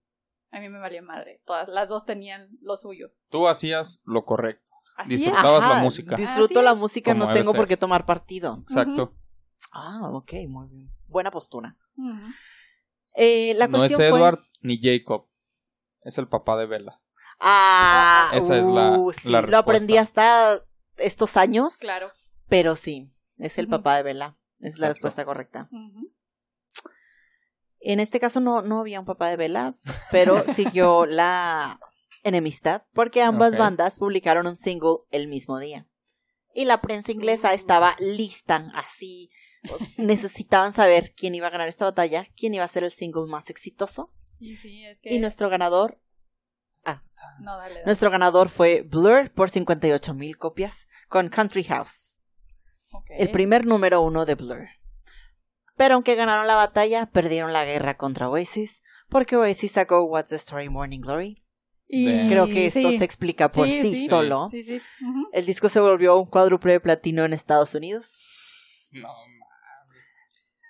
A 0.53 0.61
mí 0.61 0.69
me 0.69 0.79
valía 0.79 1.03
madre. 1.03 1.41
Todas 1.45 1.69
las 1.69 1.89
dos 1.89 2.05
tenían 2.05 2.49
lo 2.61 2.77
suyo. 2.77 3.13
Tú 3.31 3.47
hacías 3.49 4.01
lo 4.05 4.25
correcto. 4.25 4.71
Así 4.97 5.17
Disfrutabas 5.17 5.67
la 5.69 5.83
música. 5.83 6.17
Disfruto 6.17 6.61
la 6.63 6.75
música, 6.75 7.15
no 7.15 7.33
tengo 7.33 7.55
por 7.55 7.67
qué 7.67 7.77
tomar 7.77 8.05
partido. 8.05 8.59
Exacto. 8.63 9.15
Ah, 9.73 10.01
ok, 10.13 10.33
muy 10.49 10.69
bien. 10.69 10.91
Buena 11.07 11.31
postura. 11.31 11.77
Ujú. 11.97 12.19
Eh, 13.15 13.55
la 13.57 13.67
no 13.69 13.85
es 13.85 13.95
fue- 13.95 14.07
Edward 14.09 14.41
ni 14.61 14.79
Jacob. 14.81 15.29
Es 16.03 16.19
el 16.19 16.29
papá 16.29 16.57
de 16.57 16.67
Bella. 16.67 17.01
Ah, 17.39 18.31
Esa 18.35 18.59
es 18.59 18.67
la- 18.67 18.99
uh, 18.99 19.13
sí, 19.13 19.31
la 19.31 19.43
Lo 19.43 19.57
aprendí 19.59 19.97
hasta 19.97 20.63
estos 20.97 21.37
años, 21.37 21.77
Claro. 21.79 22.11
pero 22.49 22.77
sí, 22.77 23.11
es 23.39 23.57
el 23.59 23.69
papá 23.69 23.97
de 23.97 24.03
Bella. 24.03 24.37
Esa 24.61 24.69
es 24.69 24.79
la 24.79 24.89
respuesta 24.89 25.25
correcta. 25.25 25.69
En 27.81 28.01
este 28.01 28.21
caso 28.21 28.41
no, 28.41 28.63
no 28.63 28.81
había 28.81 29.01
un 29.01 29.07
papá 29.07 29.29
de 29.29 29.37
Bella, 29.37 29.75
pero 30.11 30.43
siguió 30.55 31.07
la 31.07 31.81
enemistad 32.25 32.83
porque 32.93 33.23
ambas 33.23 33.57
bandas 33.57 33.97
publicaron 33.99 34.47
un 34.47 34.57
single 34.57 34.99
el 35.11 35.29
mismo 35.29 35.59
día. 35.59 35.87
Y 36.53 36.65
la 36.65 36.81
prensa 36.81 37.13
inglesa 37.13 37.55
estaba 37.55 37.97
lista, 38.01 38.71
así. 38.75 39.31
Necesitaban 39.97 40.73
saber 40.73 41.15
quién 41.15 41.35
iba 41.35 41.47
a 41.47 41.51
ganar 41.51 41.69
esta 41.69 41.85
batalla, 41.85 42.27
quién 42.37 42.55
iba 42.55 42.65
a 42.65 42.69
ser 42.69 42.83
el 42.85 42.91
single 42.91 43.27
más 43.29 43.51
exitoso. 43.51 44.13
Sí, 44.39 44.57
sí, 44.57 44.85
es 44.85 44.99
que... 45.01 45.15
Y 45.15 45.19
nuestro 45.19 45.49
ganador, 45.49 46.01
No, 47.41 47.57
dale, 47.57 47.75
dale. 47.75 47.85
nuestro 47.87 48.11
ganador 48.11 48.49
fue 48.49 48.83
Blur 48.83 49.31
por 49.33 49.51
58 49.51 50.15
mil 50.15 50.37
copias 50.39 50.89
con 51.09 51.29
Country 51.29 51.63
House, 51.65 52.21
Ok. 52.93 53.07
el 53.11 53.31
primer 53.31 53.67
número 53.67 54.01
uno 54.01 54.25
de 54.27 54.35
Blur. 54.35 54.69
Pero 55.81 55.95
aunque 55.95 56.15
ganaron 56.15 56.47
la 56.47 56.57
batalla, 56.57 57.07
perdieron 57.07 57.55
la 57.55 57.65
guerra 57.65 57.97
contra 57.97 58.29
Oasis, 58.29 58.83
porque 59.09 59.35
Oasis 59.37 59.73
sacó 59.73 60.05
What's 60.05 60.29
the 60.29 60.37
Story 60.37 60.69
Morning 60.69 61.01
Glory. 61.01 61.43
Y- 61.89 62.29
Creo 62.29 62.45
que 62.49 62.67
esto 62.67 62.91
sí. 62.91 62.99
se 62.99 63.05
explica 63.05 63.51
por 63.51 63.67
sí, 63.67 63.81
Sí, 63.81 63.95
sí. 63.95 64.09
solo. 64.11 64.49
Sí, 64.51 64.63
sí. 64.63 64.83
Ujú. 65.03 65.31
El 65.33 65.47
disco 65.47 65.71
se 65.71 65.81
volvió 65.81 66.19
un 66.19 66.27
cuádruple 66.27 66.73
de 66.73 66.81
platino 66.81 67.25
en 67.25 67.33
Estados 67.33 67.75
Unidos. 67.75 68.91
No 68.93 69.09
mames. 69.09 70.05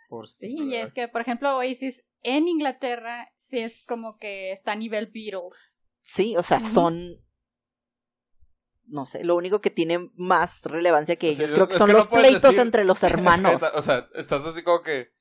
Por 0.09 0.29
Sí, 0.29 0.55
y 0.57 0.76
es 0.76 0.93
que, 0.93 1.09
por 1.09 1.23
ejemplo, 1.23 1.57
Oasis 1.57 2.05
en 2.23 2.47
Inglaterra 2.47 3.33
sí 3.37 3.59
es 3.59 3.83
como 3.85 4.17
que 4.17 4.52
está 4.52 4.71
a 4.73 4.76
nivel 4.76 5.07
Beatles. 5.12 5.81
Sí, 6.02 6.37
o 6.37 6.45
sea, 6.45 6.61
son. 6.64 7.17
No 8.90 9.06
sé, 9.06 9.25
lo 9.25 9.37
único 9.37 9.61
que 9.61 9.70
tiene 9.70 10.11
más 10.16 10.62
relevancia 10.64 11.16
que 11.16 11.28
ellos 11.30 11.52
creo 11.52 11.68
que 11.68 11.75
son 11.78 11.87
que 11.87 11.92
los 11.94 12.06
pleitos 12.09 12.42
decir- 12.42 12.61
entre 12.61 12.85
los 12.85 13.02
hermanos. 13.04 13.62
o 13.75 13.82
sea, 13.82 14.09
estás 14.14 14.44
así 14.47 14.62
como 14.62 14.82
que 14.82 15.12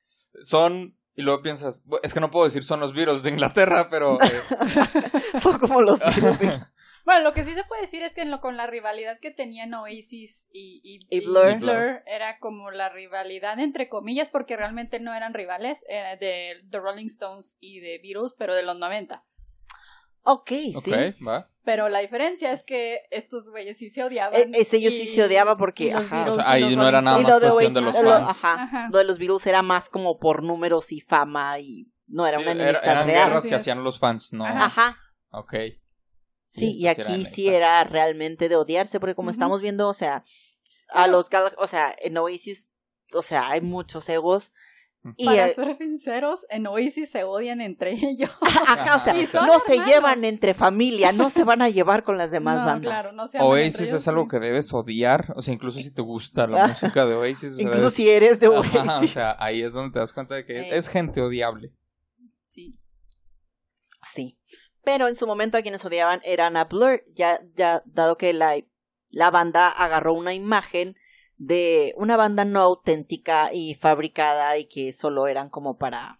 son. 0.44 0.96
Y 1.16 1.22
luego 1.22 1.42
piensas, 1.42 1.84
"Bu- 1.86 2.00
es 2.02 2.14
que 2.14 2.20
no 2.22 2.32
puedo 2.32 2.46
decir 2.46 2.64
son 2.64 2.80
los 2.80 2.94
virus 2.94 3.24
de 3.24 3.30
Inglaterra, 3.32 3.88
pero. 3.90 4.18
eh, 4.24 5.40
son 5.42 5.60
como 5.60 5.82
los 5.82 6.00
virus 6.16 6.40
de- 6.40 6.60
Bueno, 7.06 7.24
lo 7.24 7.34
que 7.34 7.44
sí 7.44 7.54
se 7.54 7.64
puede 7.66 7.82
decir 7.82 8.04
es 8.04 8.14
que 8.14 8.22
en 8.22 8.32
lo, 8.32 8.40
con 8.40 8.56
la 8.58 8.68
rivalidad 8.68 9.20
que 9.20 9.32
tenían 9.32 9.74
Oasis 9.74 10.48
y, 10.54 10.80
y, 10.84 11.00
Y 11.10 11.26
Blur. 11.26 11.50
Y 11.52 11.56
Blur. 11.56 12.02
era 12.06 12.40
como 12.40 12.72
la 12.72 12.90
rivalidad 12.90 13.60
entre 13.60 13.90
comillas, 13.90 14.30
porque 14.30 14.56
realmente 14.56 15.00
no 15.00 15.14
eran 15.14 15.34
rivales, 15.34 15.84
era 15.90 16.16
de 16.16 16.64
The 16.70 16.80
Rolling 16.80 17.08
Stones 17.08 17.58
y 17.60 17.80
de 17.80 18.00
Beatles, 18.02 18.36
pero 18.38 18.54
de 18.56 18.64
los 18.64 18.78
90. 18.78 19.24
Ok, 20.32 20.52
Ok, 20.76 20.84
sí. 20.86 20.92
va. 21.26 21.50
Pero 21.64 21.88
la 21.90 22.00
diferencia 22.00 22.52
es 22.52 22.64
que 22.64 23.02
estos 23.12 23.50
güeyes 23.50 23.78
sí 23.78 23.90
se 23.90 24.04
odiaban. 24.04 24.40
E- 24.40 24.50
ese 24.62 24.78
ellos 24.78 24.94
sí 24.94 25.08
se 25.08 25.24
odiaban 25.24 25.58
porque, 25.58 25.94
ajá. 25.94 26.28
O 26.28 26.32
sea, 26.32 26.50
ahí 26.52 26.76
no 26.76 26.88
era 26.88 27.02
nada 27.02 27.20
más 27.20 27.40
cuestión 27.40 27.74
de 27.74 27.80
Oasis, 27.82 28.02
los 28.02 28.04
lo- 28.04 28.12
fans. 28.12 28.30
ajá, 28.30 28.64
Ajá. 28.64 28.90
lo 28.92 28.98
de 28.98 29.04
los 29.04 29.18
Beatles 29.20 29.46
era 29.48 29.62
más 29.62 29.90
como 29.90 30.18
por 30.20 30.42
números 30.44 30.92
y 30.92 31.02
fama 31.02 31.60
y 31.60 31.88
no 32.08 32.26
era 32.26 32.38
Sí, 32.38 32.44
una 32.44 32.52
era- 32.54 32.62
enemistad 32.64 32.92
eran 32.92 33.06
real. 33.08 33.28
guerras 33.28 33.48
que 33.48 33.56
hacían 33.56 33.84
los 33.84 34.00
fans, 34.00 34.34
¿no? 34.34 34.46
Ajá. 34.46 34.98
Ok. 35.32 35.54
Sí, 36.50 36.72
y 36.76 36.88
aquí 36.88 37.02
era 37.02 37.26
sí 37.30 37.50
era 37.50 37.84
realmente 37.84 38.50
de 38.50 38.56
odiarse, 38.56 39.00
porque 39.00 39.14
como 39.16 39.30
estamos 39.30 39.62
viendo, 39.62 39.88
o 39.88 39.94
sea, 39.94 40.24
a 40.90 41.06
los 41.06 41.30
Gal- 41.30 41.54
o 41.60 41.68
sea, 41.68 41.96
en 42.02 42.18
Oasis, 42.18 42.72
o 43.14 43.22
sea, 43.22 43.50
hay 43.52 43.62
muchos 43.62 44.10
egos. 44.10 44.52
Y 45.16 45.26
Para 45.26 45.48
eh, 45.48 45.54
ser 45.56 45.76
sinceros, 45.76 46.46
en 46.50 46.68
Oasis 46.68 47.10
se 47.10 47.24
odian 47.24 47.62
entre 47.62 47.92
ellos. 48.06 48.30
ajá, 48.42 48.98
o 48.98 49.00
sea, 49.00 49.14
no 49.46 49.60
se 49.60 49.78
llevan 49.86 50.26
entre 50.26 50.54
familia, 50.54 51.14
no 51.14 51.30
se 51.30 51.46
van 51.46 51.62
a 51.62 51.70
llevar 51.70 52.04
con 52.04 52.18
las 52.18 52.32
demás 52.32 52.60
no, 52.60 52.66
bandas. 52.66 52.92
claro, 52.92 53.12
no 53.14 53.28
se 53.28 53.38
aman 53.38 53.48
entre 53.50 53.64
Oasis 53.64 53.82
ellos, 53.88 54.02
es 54.02 54.08
algo 54.10 54.28
que 54.28 54.40
debes 54.40 54.74
odiar, 54.74 55.32
o 55.36 55.42
sea, 55.42 55.54
incluso 55.54 55.80
si 55.80 55.92
te 55.92 56.02
gusta 56.02 56.48
la 56.48 56.68
música 56.70 57.06
de 57.06 57.16
Oasis. 57.16 57.54
o 57.54 57.56
sea, 57.56 57.64
Incluso 57.64 57.90
si 57.90 58.10
eres 58.10 58.40
de 58.42 58.50
Oasis. 58.50 58.76
Ajá, 58.76 59.00
o 59.00 59.08
sea, 59.08 59.38
ahí 59.40 59.62
es 59.62 59.72
donde 59.72 59.94
te 59.94 60.00
das 60.00 60.12
cuenta 60.12 60.36
de 60.36 60.46
que 60.46 60.76
es 60.76 60.90
gente 60.90 61.22
odiable. 61.22 61.74
Sí. 62.50 62.78
Sí. 64.14 64.38
Pero 64.84 65.08
en 65.08 65.16
su 65.16 65.28
momento 65.28 65.58
a 65.58 65.62
quienes 65.62 65.84
odiaban 65.86 66.20
eran 66.24 66.58
a 66.58 66.66
Blur, 66.66 67.04
ya, 67.14 67.40
ya 67.56 67.84
dado 67.86 68.18
que 68.18 68.34
la, 68.34 68.56
la 69.12 69.32
banda 69.32 69.70
agarró 69.70 70.14
una 70.14 70.34
imagen 70.34 70.96
de 71.40 71.94
una 71.98 72.16
banda 72.18 72.44
no 72.46 72.60
auténtica 72.60 73.50
y 73.54 73.74
fabricada 73.74 74.58
y 74.58 74.66
que 74.68 74.94
solo 74.94 75.26
eran 75.28 75.50
como 75.50 75.78
para... 75.78 76.18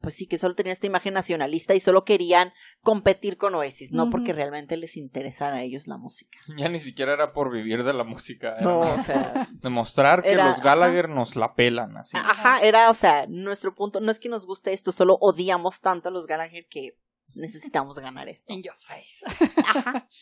Pues 0.00 0.14
sí, 0.14 0.26
que 0.26 0.38
solo 0.38 0.54
tenían 0.54 0.72
esta 0.74 0.86
imagen 0.86 1.14
nacionalista 1.14 1.74
y 1.74 1.80
solo 1.80 2.04
querían 2.04 2.52
competir 2.80 3.38
con 3.38 3.54
Oasis, 3.54 3.90
no 3.92 4.10
porque 4.10 4.32
realmente 4.32 4.76
les 4.76 4.96
interesara 4.96 5.56
a 5.56 5.62
ellos 5.62 5.88
la 5.88 5.96
música. 5.96 6.38
Ya 6.58 6.68
ni 6.68 6.78
siquiera 6.78 7.12
era 7.14 7.32
por 7.32 7.50
vivir 7.50 7.82
de 7.82 7.92
la 7.94 8.04
música. 8.04 8.52
Era 8.56 8.60
No, 8.60 8.80
o 8.80 8.98
sea, 9.04 9.48
demostrar 9.54 10.22
que 10.22 10.32
era- 10.32 10.50
los 10.50 10.60
Gallagher 10.60 11.08
nos 11.08 11.34
la 11.34 11.54
pelan, 11.54 11.96
así. 11.96 12.16
ajá, 12.16 12.60
era, 12.60 12.90
o 12.90 12.94
sea, 12.94 13.26
nuestro 13.28 13.74
punto, 13.74 14.00
no 14.00 14.12
es 14.12 14.18
que 14.20 14.28
nos 14.28 14.46
guste 14.46 14.72
esto, 14.72 14.92
solo 14.92 15.16
odiamos 15.20 15.80
tanto 15.80 16.08
a 16.08 16.12
los 16.12 16.26
Gallagher 16.26 16.66
que 16.68 16.98
necesitamos 17.34 17.98
ganar 17.98 18.28
esto. 18.28 18.52
In 18.52 18.62
your 18.62 18.76
face. 18.76 19.24
Ajá. 19.66 20.08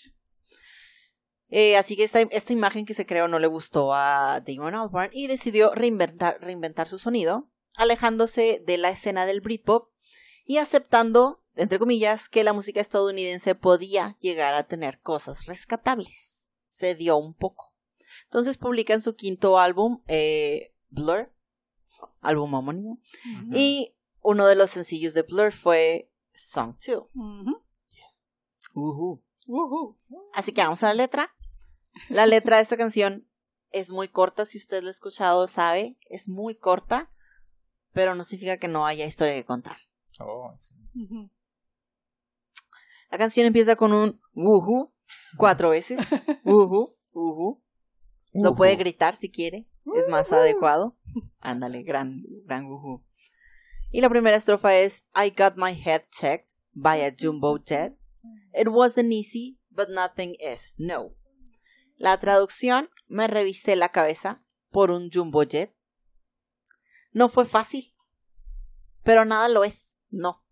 Eh, 1.56 1.76
así 1.76 1.94
que 1.94 2.02
esta, 2.02 2.20
esta 2.20 2.52
imagen 2.52 2.84
que 2.84 2.94
se 2.94 3.06
creó 3.06 3.28
no 3.28 3.38
le 3.38 3.46
gustó 3.46 3.94
a 3.94 4.40
Damon 4.40 4.74
Albarn 4.74 5.12
y 5.12 5.28
decidió 5.28 5.72
reinventar, 5.72 6.38
reinventar 6.40 6.88
su 6.88 6.98
sonido, 6.98 7.48
alejándose 7.76 8.60
de 8.66 8.76
la 8.76 8.90
escena 8.90 9.24
del 9.24 9.40
Britpop 9.40 9.88
y 10.44 10.56
aceptando, 10.56 11.44
entre 11.54 11.78
comillas, 11.78 12.28
que 12.28 12.42
la 12.42 12.52
música 12.52 12.80
estadounidense 12.80 13.54
podía 13.54 14.16
llegar 14.18 14.54
a 14.54 14.66
tener 14.66 15.00
cosas 15.00 15.46
rescatables. 15.46 16.48
Se 16.66 16.96
dio 16.96 17.16
un 17.16 17.34
poco. 17.34 17.72
Entonces 18.24 18.58
publican 18.58 19.00
su 19.00 19.14
quinto 19.14 19.56
álbum, 19.56 20.02
eh, 20.08 20.74
Blur, 20.88 21.32
álbum 22.20 22.52
homónimo, 22.52 22.98
y 23.52 23.94
uno 24.22 24.48
de 24.48 24.56
los 24.56 24.72
sencillos 24.72 25.14
de 25.14 25.22
Blur 25.22 25.52
fue 25.52 26.10
Song 26.32 26.74
2. 26.84 27.10
Ujú. 27.14 27.62
Ujú. 28.74 29.22
Ujú. 29.46 29.96
Así 30.32 30.50
que 30.50 30.60
vamos 30.60 30.82
a 30.82 30.88
la 30.88 30.94
letra. 30.94 31.30
La 32.08 32.26
letra 32.26 32.56
de 32.56 32.62
esta 32.62 32.76
canción 32.76 33.26
es 33.70 33.90
muy 33.90 34.08
corta, 34.08 34.46
si 34.46 34.58
usted 34.58 34.82
la 34.82 34.88
ha 34.88 34.92
escuchado 34.92 35.46
sabe, 35.48 35.96
es 36.08 36.28
muy 36.28 36.54
corta, 36.54 37.10
pero 37.92 38.14
no 38.14 38.24
significa 38.24 38.58
que 38.58 38.68
no 38.68 38.86
haya 38.86 39.06
historia 39.06 39.34
que 39.34 39.44
contar. 39.44 39.76
Oh, 40.20 40.54
sí. 40.58 40.74
La 43.10 43.18
canción 43.18 43.46
empieza 43.46 43.76
con 43.76 43.92
un 43.92 44.20
wuhu 44.34 44.92
cuatro 45.36 45.70
veces. 45.70 45.98
Wuhu, 46.44 46.90
wuhu. 47.12 47.62
Lo 48.32 48.54
puede 48.54 48.76
gritar 48.76 49.14
si 49.14 49.30
quiere, 49.30 49.68
es 49.94 50.08
más 50.08 50.32
adecuado. 50.32 50.96
Ándale, 51.40 51.82
gran, 51.82 52.24
gran 52.44 52.66
wuhu. 52.66 53.04
Y 53.92 54.00
la 54.00 54.08
primera 54.08 54.36
estrofa 54.36 54.76
es 54.76 55.04
I 55.14 55.30
got 55.30 55.56
my 55.56 55.72
head 55.72 56.02
checked 56.10 56.50
by 56.72 57.00
a 57.00 57.14
jumbo 57.16 57.58
jet. 57.58 57.96
It 58.52 58.68
wasn't 58.68 59.12
easy, 59.12 59.60
but 59.70 59.88
nothing 59.88 60.34
is. 60.40 60.72
No. 60.76 61.14
La 61.96 62.18
traducción, 62.18 62.90
me 63.06 63.26
revisé 63.26 63.76
la 63.76 63.90
cabeza 63.90 64.42
por 64.70 64.90
un 64.90 65.10
jumbo 65.10 65.42
jet. 65.44 65.74
No 67.12 67.28
fue 67.28 67.46
fácil, 67.46 67.94
pero 69.02 69.24
nada 69.24 69.48
lo 69.48 69.64
es. 69.64 69.98
No. 70.10 70.44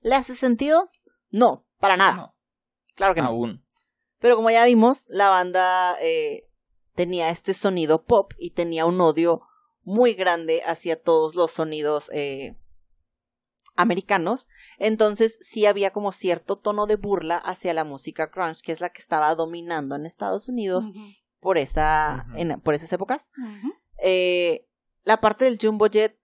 ¿Le 0.00 0.14
hace 0.14 0.36
sentido? 0.36 0.90
No, 1.30 1.66
para 1.78 1.96
nada. 1.96 2.16
No, 2.16 2.34
Claro 2.94 3.14
que 3.14 3.22
no. 3.22 3.60
Pero 4.18 4.36
como 4.36 4.50
ya 4.50 4.64
vimos, 4.64 5.04
la 5.08 5.28
banda 5.28 5.96
eh, 6.00 6.48
tenía 6.94 7.30
este 7.30 7.54
sonido 7.54 8.04
pop 8.04 8.32
y 8.38 8.50
tenía 8.50 8.84
un 8.86 9.00
odio 9.00 9.42
muy 9.82 10.14
grande 10.14 10.62
hacia 10.66 11.00
todos 11.00 11.34
los 11.34 11.52
sonidos 11.52 12.10
eh, 12.12 12.58
americanos. 13.78 14.48
Entonces 14.78 15.38
sí 15.40 15.64
había 15.66 15.92
como 15.92 16.10
cierto 16.12 16.56
tono 16.58 16.86
de 16.86 16.96
burla 16.96 17.36
hacia 17.38 17.72
la 17.72 17.84
música 17.84 18.30
crunch, 18.30 18.60
que 18.60 18.72
es 18.72 18.80
la 18.80 18.90
que 18.90 19.00
estaba 19.00 19.34
dominando 19.34 19.94
en 19.94 20.04
Estados 20.04 20.48
Unidos 20.48 20.90
por, 21.40 21.58
esa, 21.58 22.26
en- 22.36 22.60
por 22.60 22.74
esas 22.74 22.92
épocas. 22.92 23.30
Eh, 24.02 24.66
la 25.04 25.20
parte 25.20 25.44
del 25.44 25.58
jumbo 25.60 25.86
jet 25.86 26.18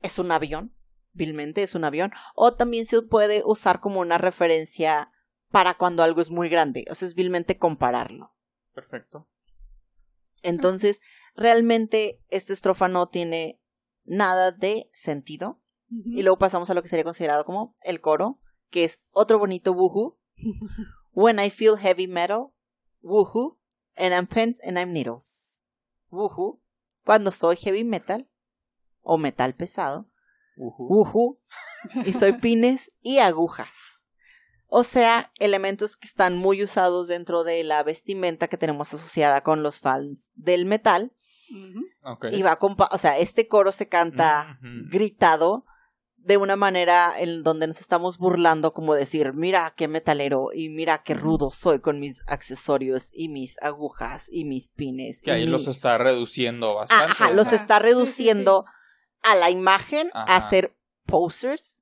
es 0.00 0.18
un 0.18 0.30
avión, 0.30 0.74
vilmente 1.12 1.62
es 1.62 1.74
un 1.74 1.84
avión, 1.84 2.12
o 2.34 2.54
también 2.54 2.86
se 2.86 3.02
puede 3.02 3.42
usar 3.44 3.80
como 3.80 4.00
una 4.00 4.18
referencia 4.18 5.10
para 5.50 5.74
cuando 5.74 6.02
algo 6.02 6.20
es 6.20 6.30
muy 6.30 6.48
grande, 6.48 6.84
o 6.90 6.94
sea, 6.94 7.06
es 7.08 7.14
vilmente 7.14 7.58
compararlo. 7.58 8.32
Perfecto. 8.74 9.28
Entonces, 10.42 11.00
realmente 11.34 12.20
esta 12.28 12.52
estrofa 12.52 12.88
no 12.88 13.08
tiene 13.08 13.60
nada 14.04 14.50
de 14.52 14.88
sentido. 14.92 15.60
Y 16.04 16.22
luego 16.22 16.38
pasamos 16.38 16.70
a 16.70 16.74
lo 16.74 16.82
que 16.82 16.88
sería 16.88 17.04
considerado 17.04 17.44
como 17.44 17.74
el 17.82 18.00
coro, 18.00 18.40
que 18.70 18.84
es 18.84 19.00
otro 19.10 19.38
bonito 19.38 19.72
woohoo. 19.72 20.18
When 21.12 21.38
I 21.38 21.50
feel 21.50 21.76
heavy 21.76 22.06
metal, 22.06 22.54
woohoo, 23.02 23.58
and 23.96 24.14
I'm 24.14 24.26
pens 24.26 24.60
and 24.64 24.78
I'm 24.78 24.92
needles. 24.92 25.62
Woohoo, 26.10 26.60
cuando 27.04 27.32
soy 27.32 27.56
heavy 27.56 27.84
metal 27.84 28.28
o 29.02 29.18
metal 29.18 29.54
pesado, 29.54 30.08
woohoo, 30.56 31.38
y 32.06 32.12
soy 32.12 32.34
pines 32.34 32.92
y 33.00 33.18
agujas. 33.18 34.06
O 34.68 34.84
sea, 34.84 35.32
elementos 35.38 35.96
que 35.96 36.06
están 36.06 36.36
muy 36.36 36.62
usados 36.62 37.08
dentro 37.08 37.44
de 37.44 37.62
la 37.62 37.82
vestimenta 37.82 38.48
que 38.48 38.56
tenemos 38.56 38.94
asociada 38.94 39.42
con 39.42 39.62
los 39.62 39.80
fans 39.80 40.30
del 40.34 40.64
metal. 40.64 41.12
Ujú. 41.50 41.84
Ok. 42.04 42.26
Y 42.32 42.40
va 42.40 42.58
compa 42.58 42.88
o 42.90 42.96
sea, 42.96 43.18
este 43.18 43.48
coro 43.48 43.72
se 43.72 43.88
canta 43.88 44.58
gritado 44.62 45.66
de 46.24 46.36
una 46.36 46.56
manera 46.56 47.14
en 47.18 47.42
donde 47.42 47.66
nos 47.66 47.80
estamos 47.80 48.16
burlando 48.18 48.72
como 48.72 48.94
decir, 48.94 49.32
mira 49.32 49.74
qué 49.76 49.88
metalero 49.88 50.50
y 50.54 50.68
mira 50.68 51.02
qué 51.02 51.14
rudo 51.14 51.50
soy 51.50 51.80
con 51.80 51.98
mis 52.00 52.22
accesorios 52.28 53.10
y 53.12 53.28
mis 53.28 53.60
agujas 53.62 54.26
y 54.30 54.44
mis 54.44 54.68
pines. 54.68 55.20
Que 55.22 55.30
y 55.30 55.34
ahí 55.34 55.44
mi- 55.46 55.50
los 55.50 55.66
está 55.68 55.98
reduciendo 55.98 56.74
bastante. 56.74 57.12
Ajá, 57.12 57.30
los 57.30 57.52
está 57.52 57.76
Sí, 57.76 57.82
sí, 57.82 57.88
sí. 57.88 57.92
reduciendo 57.94 58.64
a 59.22 59.34
la 59.34 59.50
imagen, 59.50 60.10
a 60.14 60.48
ser 60.48 60.76
posers. 61.06 61.81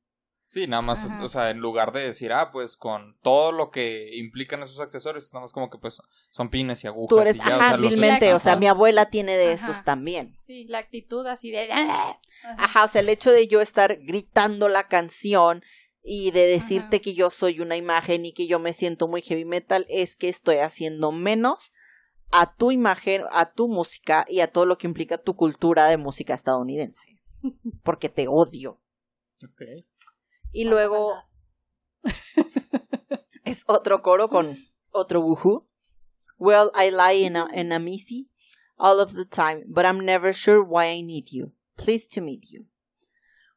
Sí, 0.53 0.67
nada 0.67 0.83
más, 0.83 1.05
Ajá. 1.05 1.23
o 1.23 1.29
sea, 1.29 1.51
en 1.51 1.59
lugar 1.59 1.93
de 1.93 2.01
decir, 2.01 2.33
ah, 2.33 2.51
pues 2.51 2.77
con 2.77 3.17
todo 3.23 3.53
lo 3.53 3.71
que 3.71 4.17
implican 4.17 4.61
esos 4.65 4.81
accesorios, 4.81 5.33
nada 5.33 5.43
más 5.45 5.53
como 5.53 5.71
que 5.71 5.79
pues 5.79 6.03
son 6.31 6.51
pines 6.51 6.83
y 6.83 6.89
agujas. 6.89 7.09
Tú 7.09 7.21
eres, 7.21 7.37
y 7.37 7.39
ya, 7.39 7.45
o 7.45 7.61
ajá, 7.61 7.69
sea, 7.69 7.77
los- 7.77 7.91
vilmente, 7.91 8.35
o 8.35 8.41
sea, 8.41 8.57
mi 8.57 8.67
abuela 8.67 9.11
tiene 9.11 9.37
de 9.37 9.53
Ajá. 9.53 9.71
esos 9.71 9.85
también. 9.85 10.35
Sí, 10.41 10.65
la 10.65 10.79
actitud 10.79 11.25
así 11.29 11.53
de... 11.53 11.71
Ajá. 11.71 12.19
Ajá, 12.59 12.85
o 12.85 12.89
sea, 12.89 13.01
el 13.01 13.09
hecho 13.11 13.31
de 13.31 13.47
yo 13.47 13.61
estar 13.61 13.97
gritando 14.03 14.69
la 14.69 14.89
canción 14.89 15.63
y 16.03 16.33
de 16.33 16.49
decirte 16.49 16.97
Ajá. 16.97 17.03
que 17.05 17.15
yo 17.15 17.31
soy 17.31 17.61
una 17.61 17.77
imagen 17.77 18.25
y 18.27 18.33
que 18.33 18.49
yo 18.49 18.59
me 18.59 18.73
siento 18.73 19.07
muy 19.07 19.23
heavy 19.23 19.45
metal 19.45 19.87
es 19.89 20.17
que 20.17 20.29
estoy 20.29 20.57
haciendo 20.57 21.13
menos 21.13 21.71
a 22.33 22.57
tu 22.57 22.73
imagen, 22.73 23.23
a 23.31 23.53
tu 23.53 23.69
música 23.69 24.27
y 24.29 24.41
a 24.41 24.49
todo 24.51 24.67
lo 24.67 24.79
que 24.79 24.89
implica 24.89 25.17
tu 25.17 25.37
cultura 25.37 25.87
de 25.87 25.97
música 25.97 26.35
estadounidense. 26.35 27.21
Porque 27.85 28.09
te 28.09 28.27
odio. 28.27 28.81
Ok. 29.45 29.63
Y 30.53 30.65
luego 30.65 31.15
es 33.45 33.65
otro 33.67 34.03
coro 34.03 34.29
con 34.29 34.57
otro 34.91 35.21
woohoo. 35.21 35.67
Well, 36.39 36.71
I 36.75 36.91
lie 36.91 37.25
in 37.27 37.37
a, 37.37 37.49
in 37.53 37.73
a 37.73 37.79
missy 37.79 38.31
all 38.79 38.99
of 39.01 39.15
the 39.15 39.27
time, 39.27 39.65
but 39.69 39.85
I'm 39.85 40.05
never 40.05 40.33
sure 40.33 40.63
why 40.63 40.87
I 40.87 41.03
need 41.03 41.31
you. 41.31 41.53
Pleased 41.77 42.11
to 42.15 42.23
meet 42.23 42.47
you. 42.51 42.67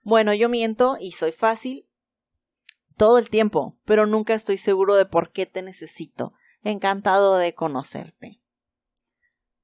Bueno, 0.04 0.34
yo 0.34 0.50
miento 0.50 0.98
y 1.00 1.14
soy 1.14 1.32
fácil 1.32 1.88
todo 2.98 3.18
el 3.18 3.30
tiempo, 3.30 3.78
pero 3.86 4.06
nunca 4.06 4.34
estoy 4.34 4.58
seguro 4.58 4.96
de 4.96 5.06
por 5.06 5.32
qué 5.32 5.46
te 5.46 5.62
necesito. 5.62 6.34
Encantado 6.64 7.38
de 7.38 7.54
conocerte. 7.54 8.43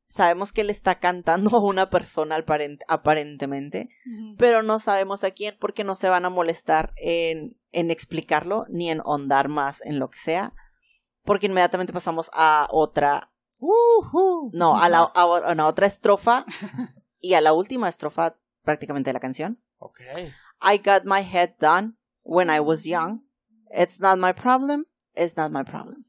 Sabemos 0.09 0.51
que 0.51 0.63
le 0.63 0.71
está 0.71 0.99
cantando 0.99 1.55
a 1.57 1.61
una 1.63 1.89
persona 1.89 2.37
aparent- 2.37 2.81
aparentemente, 2.87 3.89
pero 4.37 4.63
no 4.63 4.79
sabemos 4.79 5.23
a 5.23 5.31
quién 5.31 5.55
porque 5.59 5.83
no 5.83 5.95
se 5.95 6.09
van 6.09 6.25
a 6.25 6.29
molestar 6.29 6.93
en, 6.97 7.57
en 7.71 7.91
explicarlo 7.91 8.65
ni 8.69 8.89
en 8.89 8.99
ahondar 9.01 9.47
más 9.49 9.81
en 9.85 9.99
lo 9.99 10.09
que 10.09 10.17
sea, 10.19 10.53
porque 11.23 11.45
inmediatamente 11.45 11.93
pasamos 11.93 12.29
a 12.33 12.67
otra, 12.71 13.31
no, 14.53 14.77
a 14.77 14.89
la 14.89 14.99
a 15.13 15.51
una 15.51 15.67
otra 15.67 15.85
estrofa 15.85 16.45
y 17.19 17.33
a 17.35 17.41
la 17.41 17.53
última 17.53 17.87
estrofa 17.89 18.37
prácticamente 18.63 19.09
de 19.09 19.13
la 19.13 19.19
canción. 19.19 19.61
Ok. 19.77 20.01
I 20.61 20.77
got 20.77 21.05
my 21.05 21.21
head 21.23 21.51
done 21.59 21.97
when 22.23 22.49
I 22.49 22.59
was 22.59 22.83
young. 22.85 23.21
It's 23.71 23.99
not 23.99 24.17
my 24.17 24.33
problem. 24.33 24.85
It's 25.15 25.37
not 25.37 25.51
my 25.51 25.63
problem. 25.63 26.05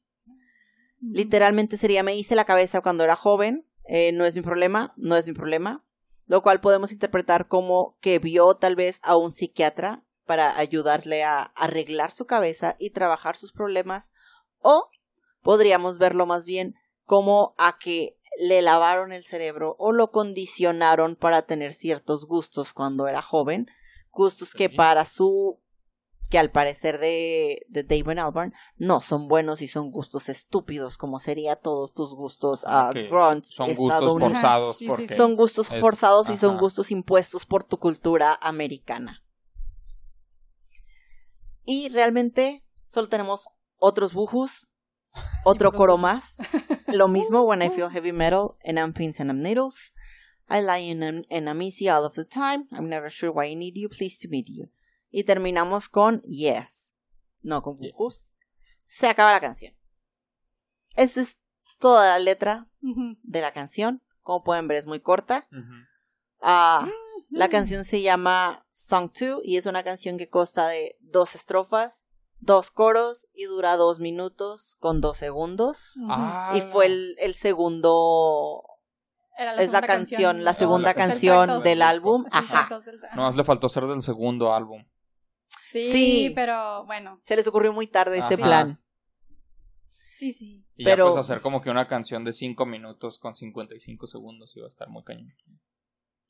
Literalmente 1.01 1.77
sería 1.77 2.03
me 2.03 2.15
hice 2.17 2.35
la 2.35 2.45
cabeza 2.45 2.81
cuando 2.81 3.05
era 3.05 3.17
joven. 3.17 3.67
Eh, 3.93 4.13
no 4.13 4.25
es 4.25 4.37
mi 4.37 4.43
problema. 4.43 4.95
No 4.97 5.17
es 5.17 5.27
mi 5.27 5.35
problema. 5.35 5.85
Lo 6.27 6.43
cual 6.43 6.61
podemos 6.61 6.93
interpretar 6.93 7.49
como 7.49 7.99
que 8.01 8.21
vio 8.21 8.55
tal 8.55 8.77
vez 8.77 9.01
a 9.03 9.17
un 9.17 9.33
psiquiatra 9.33 10.05
para 10.27 10.57
ayudarle 10.57 11.25
a 11.25 11.43
arreglar 11.43 12.13
su 12.13 12.25
cabeza 12.25 12.77
y 12.79 12.91
trabajar 12.91 13.37
sus 13.37 13.53
problemas. 13.53 14.13
O 14.61 14.91
podríamos 15.43 15.99
verlo 15.99 16.25
más 16.25 16.47
bien 16.47 16.77
como 17.05 17.57
a 17.59 17.79
que 17.81 18.17
le 18.39 18.63
lavaron 18.63 19.13
el 19.13 19.25
cerebro 19.25 19.75
o 19.81 19.91
lo 19.91 20.13
condicionaron 20.13 21.17
para 21.17 21.43
tener 21.43 21.75
ciertos 21.75 22.27
gustos 22.27 22.73
cuando 22.73 23.09
era 23.09 23.23
joven. 23.23 23.67
Gustos 24.13 24.55
que 24.55 24.71
para 24.71 25.05
su 25.05 25.59
que 26.31 26.39
al 26.39 26.51
parecer 26.53 27.01
de, 27.01 27.67
de 27.69 27.83
Damon 27.83 28.21
Albarn 28.21 28.55
no 28.77 29.01
son 29.01 29.27
buenos 29.27 29.63
y 29.63 29.69
son 29.69 29.91
gustos 29.91 30.29
estúpidos, 30.29 30.97
como 30.97 31.19
sería 31.19 31.57
todos 31.57 31.93
tus 31.93 32.15
gustos 32.15 32.65
a 32.67 32.91
Que 32.93 33.09
grunge 33.09 33.47
Son 33.47 33.75
gustos 33.75 34.19
forzados 34.21 34.77
sí, 34.79 34.87
porque... 34.87 35.13
Son 35.15 35.35
gustos 35.35 35.73
Es- 35.73 35.81
forzados 35.81 36.31
y 36.31 36.37
son 36.37 36.57
gustos 36.57 36.93
impuestos 36.93 37.45
por 37.47 37.65
tu 37.65 37.79
cultura 37.79 38.39
americana. 38.41 39.25
Y 41.65 41.89
realmente 41.89 42.65
solo 42.87 43.09
tenemos 43.09 43.49
otros 43.79 44.13
bujos, 44.13 44.69
otro 45.45 45.73
coro 45.73 45.99
más. 45.99 46.35
Lo 46.87 47.09
mismo 47.09 47.43
when 47.47 47.61
I 47.61 47.71
feel 47.71 47.89
heavy 47.91 48.13
metal 48.13 48.57
and 48.65 48.79
I'm 48.79 48.93
pins 48.93 49.19
and 49.21 49.31
I'm 49.31 49.43
needles. 49.43 49.93
I 50.49 50.63
lie 50.63 50.79
in, 50.91 51.03
an- 51.03 51.25
in 51.29 51.49
amnesia 51.49 51.97
all 51.97 52.05
of 52.05 52.15
the 52.15 52.25
time. 52.25 52.69
I'm 52.73 52.89
never 52.89 53.11
sure 53.11 53.31
why 53.33 53.47
I 53.51 53.55
need 53.57 53.77
you. 53.77 53.89
Please 53.89 54.17
to 54.21 54.29
meet 54.29 54.49
you. 54.49 54.69
Y 55.11 55.25
terminamos 55.25 55.89
con 55.89 56.23
yes. 56.23 56.97
No 57.43 57.63
con 57.63 57.77
Yeah. 57.77 57.93
bujos. 57.93 58.37
Se 58.87 59.07
acaba 59.09 59.33
la 59.33 59.41
canción. 59.41 59.75
Esta 60.97 61.21
es 61.21 61.39
toda 61.79 62.09
la 62.11 62.19
letra 62.19 62.69
de 62.81 63.41
la 63.41 63.53
canción. 63.53 64.03
Como 64.23 64.43
pueden 64.45 64.69
ver, 64.69 64.79
es 64.79 64.87
muy 64.87 65.01
corta. 65.01 65.49
Ah, 66.41 66.87
la 67.31 67.49
canción 67.49 67.85
se 67.85 68.03
llama 68.03 68.67
Song 68.73 69.11
2 69.19 69.41
y 69.45 69.57
es 69.57 69.67
una 69.67 69.83
canción 69.85 70.19
que 70.19 70.29
consta 70.29 70.69
de 70.69 70.97
dos 71.01 71.35
estrofas, 71.35 72.05
dos 72.41 72.71
coros 72.71 73.29
y 73.35 73.45
dura 73.45 73.77
dos 73.77 74.01
minutos 74.01 74.77
con 74.81 75.01
dos 75.01 75.17
segundos. 75.17 75.93
Ah, 76.09 76.53
Y 76.57 76.61
fue 76.61 76.87
el, 76.87 77.17
el 77.21 77.35
segundo, 77.35 78.63
Era 79.39 79.55
es 79.55 79.71
la 79.71 79.81
canción, 79.83 80.45
la 80.45 80.53
¿no? 80.53 80.59
segunda 80.59 80.89
la 80.89 80.95
canción. 80.95 81.37
canción 81.37 81.49
Los 81.57 81.65
del 81.65 81.83
álbum. 81.83 82.25
Ajá. 82.33 82.69
del-. 82.85 83.01
Nomás 83.15 83.37
le 83.37 83.45
faltó 83.45 83.69
ser 83.69 83.87
del 83.87 84.03
segundo 84.03 84.53
álbum. 84.53 84.85
Sí, 85.71 85.93
Sí. 85.93 86.33
pero 86.35 86.85
bueno. 86.85 87.21
Se 87.25 87.37
les 87.37 87.47
ocurrió 87.47 87.73
muy 87.73 87.87
tarde 87.87 88.19
ese 88.19 88.37
plan. 88.37 88.83
Sí, 90.11 90.33
sí. 90.33 90.67
Y 90.77 90.85
Pero- 90.85 91.05
ya 91.07 91.11
pues 91.15 91.17
hacer 91.25 91.41
como 91.41 91.61
que 91.63 91.71
una 91.71 91.89
canción 91.89 92.25
de 92.25 92.33
5 92.33 92.67
minutos 92.67 93.19
con 93.19 93.35
55 93.35 94.07
segundos 94.07 94.55
iba 94.57 94.67
a 94.67 94.69
estar 94.69 94.89
muy 94.89 95.03
cañón. 95.05 95.33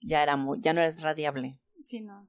Ya 0.01 0.23
era 0.23 0.37
muy, 0.37 0.59
ya 0.61 0.73
no 0.73 0.81
es 0.81 1.01
radiable. 1.03 1.59
Sí, 1.85 2.01
no. 2.01 2.29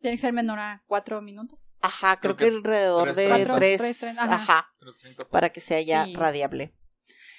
Tiene 0.00 0.16
que 0.16 0.20
ser 0.20 0.32
menor 0.32 0.58
a 0.58 0.82
cuatro 0.86 1.20
minutos. 1.20 1.76
Ajá, 1.82 2.18
creo, 2.18 2.34
Creo 2.34 2.36
que, 2.36 2.50
que 2.52 2.56
alrededor 2.56 3.04
tres 3.04 3.16
de 3.16 3.26
treinta. 3.28 3.54
tres, 3.56 3.80
Tres 3.80 3.98
treinta, 4.00 4.24
ajá. 4.24 4.34
ajá, 4.34 4.74
3.30. 4.78 5.28
para 5.28 5.50
que 5.50 5.60
sea 5.60 5.80
ya 5.82 6.06
Sí. 6.06 6.16
radiable. 6.16 6.74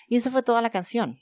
Y 0.08 0.16
esa 0.18 0.30
fue 0.30 0.44
toda 0.44 0.62
la 0.62 0.70
canción. 0.70 1.20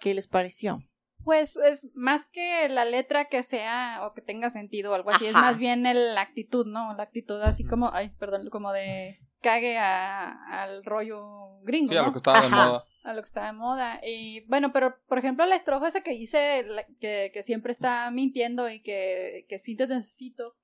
¿Qué 0.00 0.14
les 0.14 0.26
pareció? 0.28 0.80
Pues 1.24 1.56
es 1.56 1.94
más 1.96 2.24
que 2.26 2.68
la 2.68 2.84
letra 2.84 3.26
que 3.26 3.42
sea 3.42 4.00
o 4.06 4.14
que 4.14 4.22
tenga 4.22 4.50
sentido 4.50 4.92
o 4.92 4.94
algo 4.94 5.10
así, 5.10 5.26
es 5.26 5.32
más 5.34 5.58
bien 5.58 5.84
el- 5.86 6.14
la 6.14 6.22
actitud, 6.22 6.66
¿no? 6.66 6.94
La 6.94 7.02
actitud 7.02 7.40
así 7.42 7.64
como, 7.64 7.90
ay, 7.92 8.10
perdón, 8.18 8.48
como 8.50 8.72
de 8.72 9.16
cague 9.42 9.76
a- 9.78 10.62
al 10.62 10.84
rollo 10.84 11.60
gringo, 11.62 11.88
Sí, 11.92 11.96
a 11.96 12.00
¿no? 12.00 12.06
lo 12.06 12.12
que 12.12 12.18
estaba 12.18 12.40
de 12.40 12.46
Ajá. 12.46 12.66
moda. 12.66 12.84
a 13.04 13.14
lo 13.14 13.22
que 13.22 13.26
está 13.26 13.46
de 13.46 13.52
moda. 13.52 14.00
Y 14.02 14.40
bueno, 14.48 14.70
pero 14.70 14.96
por 15.08 15.16
ejemplo, 15.18 15.46
la 15.46 15.56
estrofa 15.56 15.88
esa 15.88 16.02
que 16.02 16.10
dice 16.10 16.62
la- 16.64 16.84
que, 17.00 17.30
que 17.32 17.42
siempre 17.42 17.72
está 17.72 18.10
mintiendo 18.10 18.68
y 18.68 18.82
que, 18.82 19.46
que 19.48 19.58
sí 19.58 19.76
te 19.76 19.86
necesito. 19.86 20.56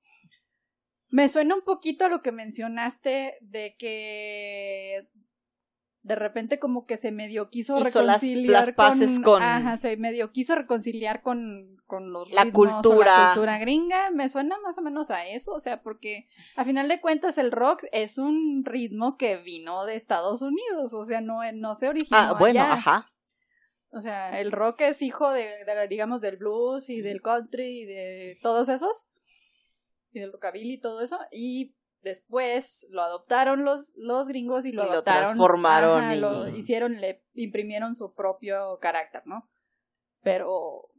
Me 1.09 1.27
suena 1.27 1.55
un 1.55 1.61
poquito 1.63 2.05
a 2.05 2.09
lo 2.09 2.21
que 2.21 2.31
mencionaste 2.31 3.37
de 3.41 3.75
que 3.79 5.07
de 6.05 6.15
repente 6.15 6.59
como 6.59 6.85
que 6.85 6.97
se 6.97 7.11
medio 7.11 7.49
quiso 7.49 7.75
Hizo 7.77 7.83
reconciliar 7.83 8.67
las 8.67 8.75
paces 8.75 9.19
con- 9.19 9.41
Ajá, 9.41 9.75
se 9.75 9.97
medio 9.97 10.31
quiso 10.31 10.53
reconciliar 10.53 11.23
con, 11.23 11.77
con 11.87 12.13
los 12.13 12.31
La 12.31 12.43
ritmos 12.43 12.73
cultura. 12.75 13.05
la 13.19 13.25
cultura 13.33 13.57
gringa. 13.57 14.11
Me 14.11 14.29
suena 14.29 14.55
más 14.59 14.77
o 14.77 14.81
menos 14.83 15.09
a 15.09 15.25
eso, 15.25 15.51
o 15.53 15.59
sea, 15.59 15.81
porque 15.81 16.27
a 16.55 16.63
final 16.63 16.87
de 16.89 17.01
cuentas 17.01 17.39
el 17.39 17.51
rock 17.51 17.85
es 17.91 18.19
un 18.19 18.63
ritmo 18.65 19.17
que 19.17 19.37
vino 19.37 19.85
de 19.85 19.95
Estados 19.95 20.43
Unidos, 20.43 20.93
o 20.93 21.03
sea, 21.03 21.21
no, 21.21 21.39
no 21.53 21.73
se 21.73 21.89
originó 21.89 22.17
Ah, 22.17 22.35
bueno, 22.37 22.61
allá. 22.61 22.73
ajá. 22.73 23.11
O 23.89 23.99
sea, 24.01 24.39
el 24.39 24.51
rock 24.51 24.81
es 24.81 25.01
hijo 25.01 25.31
de, 25.31 25.43
de, 25.65 25.87
digamos, 25.89 26.21
del 26.21 26.37
blues 26.37 26.89
y 26.89 27.01
del 27.01 27.21
country 27.23 27.81
y 27.81 27.85
de 27.85 28.37
todos 28.43 28.69
esos. 28.69 29.07
Y 30.11 30.19
del 30.19 30.31
rockabilly 30.33 30.73
y 30.75 30.79
todo 30.81 31.01
eso. 31.01 31.19
Y 31.31 31.74
después 32.05 32.87
lo 32.89 33.01
adoptaron 33.01 33.65
los, 33.65 33.91
los 33.97 34.27
gringos 34.29 34.65
y 34.65 34.71
lo 34.71 34.83
Y 34.83 34.85
lo 34.85 34.91
adoptaron. 34.93 35.23
transformaron 35.23 36.03
ajá, 36.05 36.15
y- 36.15 36.19
lo 36.21 36.47
hicieron, 36.47 37.01
le 37.01 37.25
imprimieron 37.33 37.95
su 37.95 38.13
propio 38.13 38.79
carácter, 38.79 39.23
¿no? 39.25 39.49
Pero, 40.21 40.89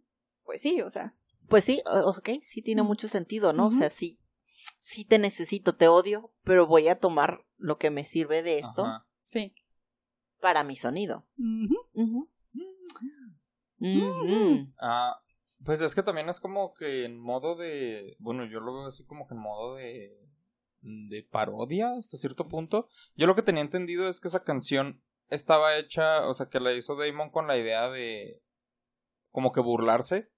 pues 0.45 0.61
sí, 0.61 0.83
o 0.83 0.91
sea. 0.91 1.13
Pues 1.49 1.65
sí, 1.65 1.81
ok, 1.87 2.29
sí 2.43 2.61
tiene 2.61 2.83
mucho 2.83 3.09
sentido, 3.09 3.53
¿no? 3.53 3.69
O 3.69 3.71
sea, 3.71 3.89
sí, 3.89 4.19
sí 4.79 5.05
te 5.05 5.19
necesito, 5.19 5.75
te 5.77 5.89
odio, 5.89 6.35
pero 6.45 6.67
voy 6.67 6.89
a 6.89 6.99
tomar 6.99 7.47
lo 7.57 7.79
que 7.79 7.91
me 7.91 8.05
sirve 8.05 8.43
de 8.43 8.59
esto 8.59 8.85
Ajá. 8.85 9.07
Sí. 9.23 9.55
para 10.41 10.65
mi 10.65 10.77
sonido. 10.77 11.25
Ah, 14.81 15.21
pues 15.65 15.81
es 15.81 15.95
que 15.95 16.03
también 16.03 16.29
es 16.29 16.41
como 16.41 16.75
que 16.75 17.05
en 17.05 17.19
modo 17.19 17.55
de. 17.57 18.17
Bueno, 18.19 18.45
yo 18.45 18.61
lo 18.61 18.75
veo 18.75 18.87
así 18.87 19.05
como 19.05 19.27
que 19.27 19.35
en 19.35 19.41
modo 19.41 19.77
de. 19.77 20.26
De 20.87 21.23
parodia 21.23 21.97
hasta 21.99 22.17
cierto 22.17 22.49
punto. 22.49 22.89
Yo 23.17 23.27
lo 23.27 23.35
que 23.35 23.43
tenía 23.43 23.63
entendido 23.63 24.09
es 24.09 24.21
que 24.21 24.29
esa 24.29 24.45
canción 24.45 25.03
estaba 25.29 25.77
hecha, 25.77 26.27
o 26.29 26.35
sea, 26.35 26.49
que 26.49 26.61
la 26.61 26.73
hizo 26.73 26.97
Damon 26.97 27.31
con 27.31 27.47
la 27.47 27.57
idea 27.57 27.91
de. 27.91 28.43
como 29.31 29.53
que 29.53 29.61
burlarse 29.61 30.31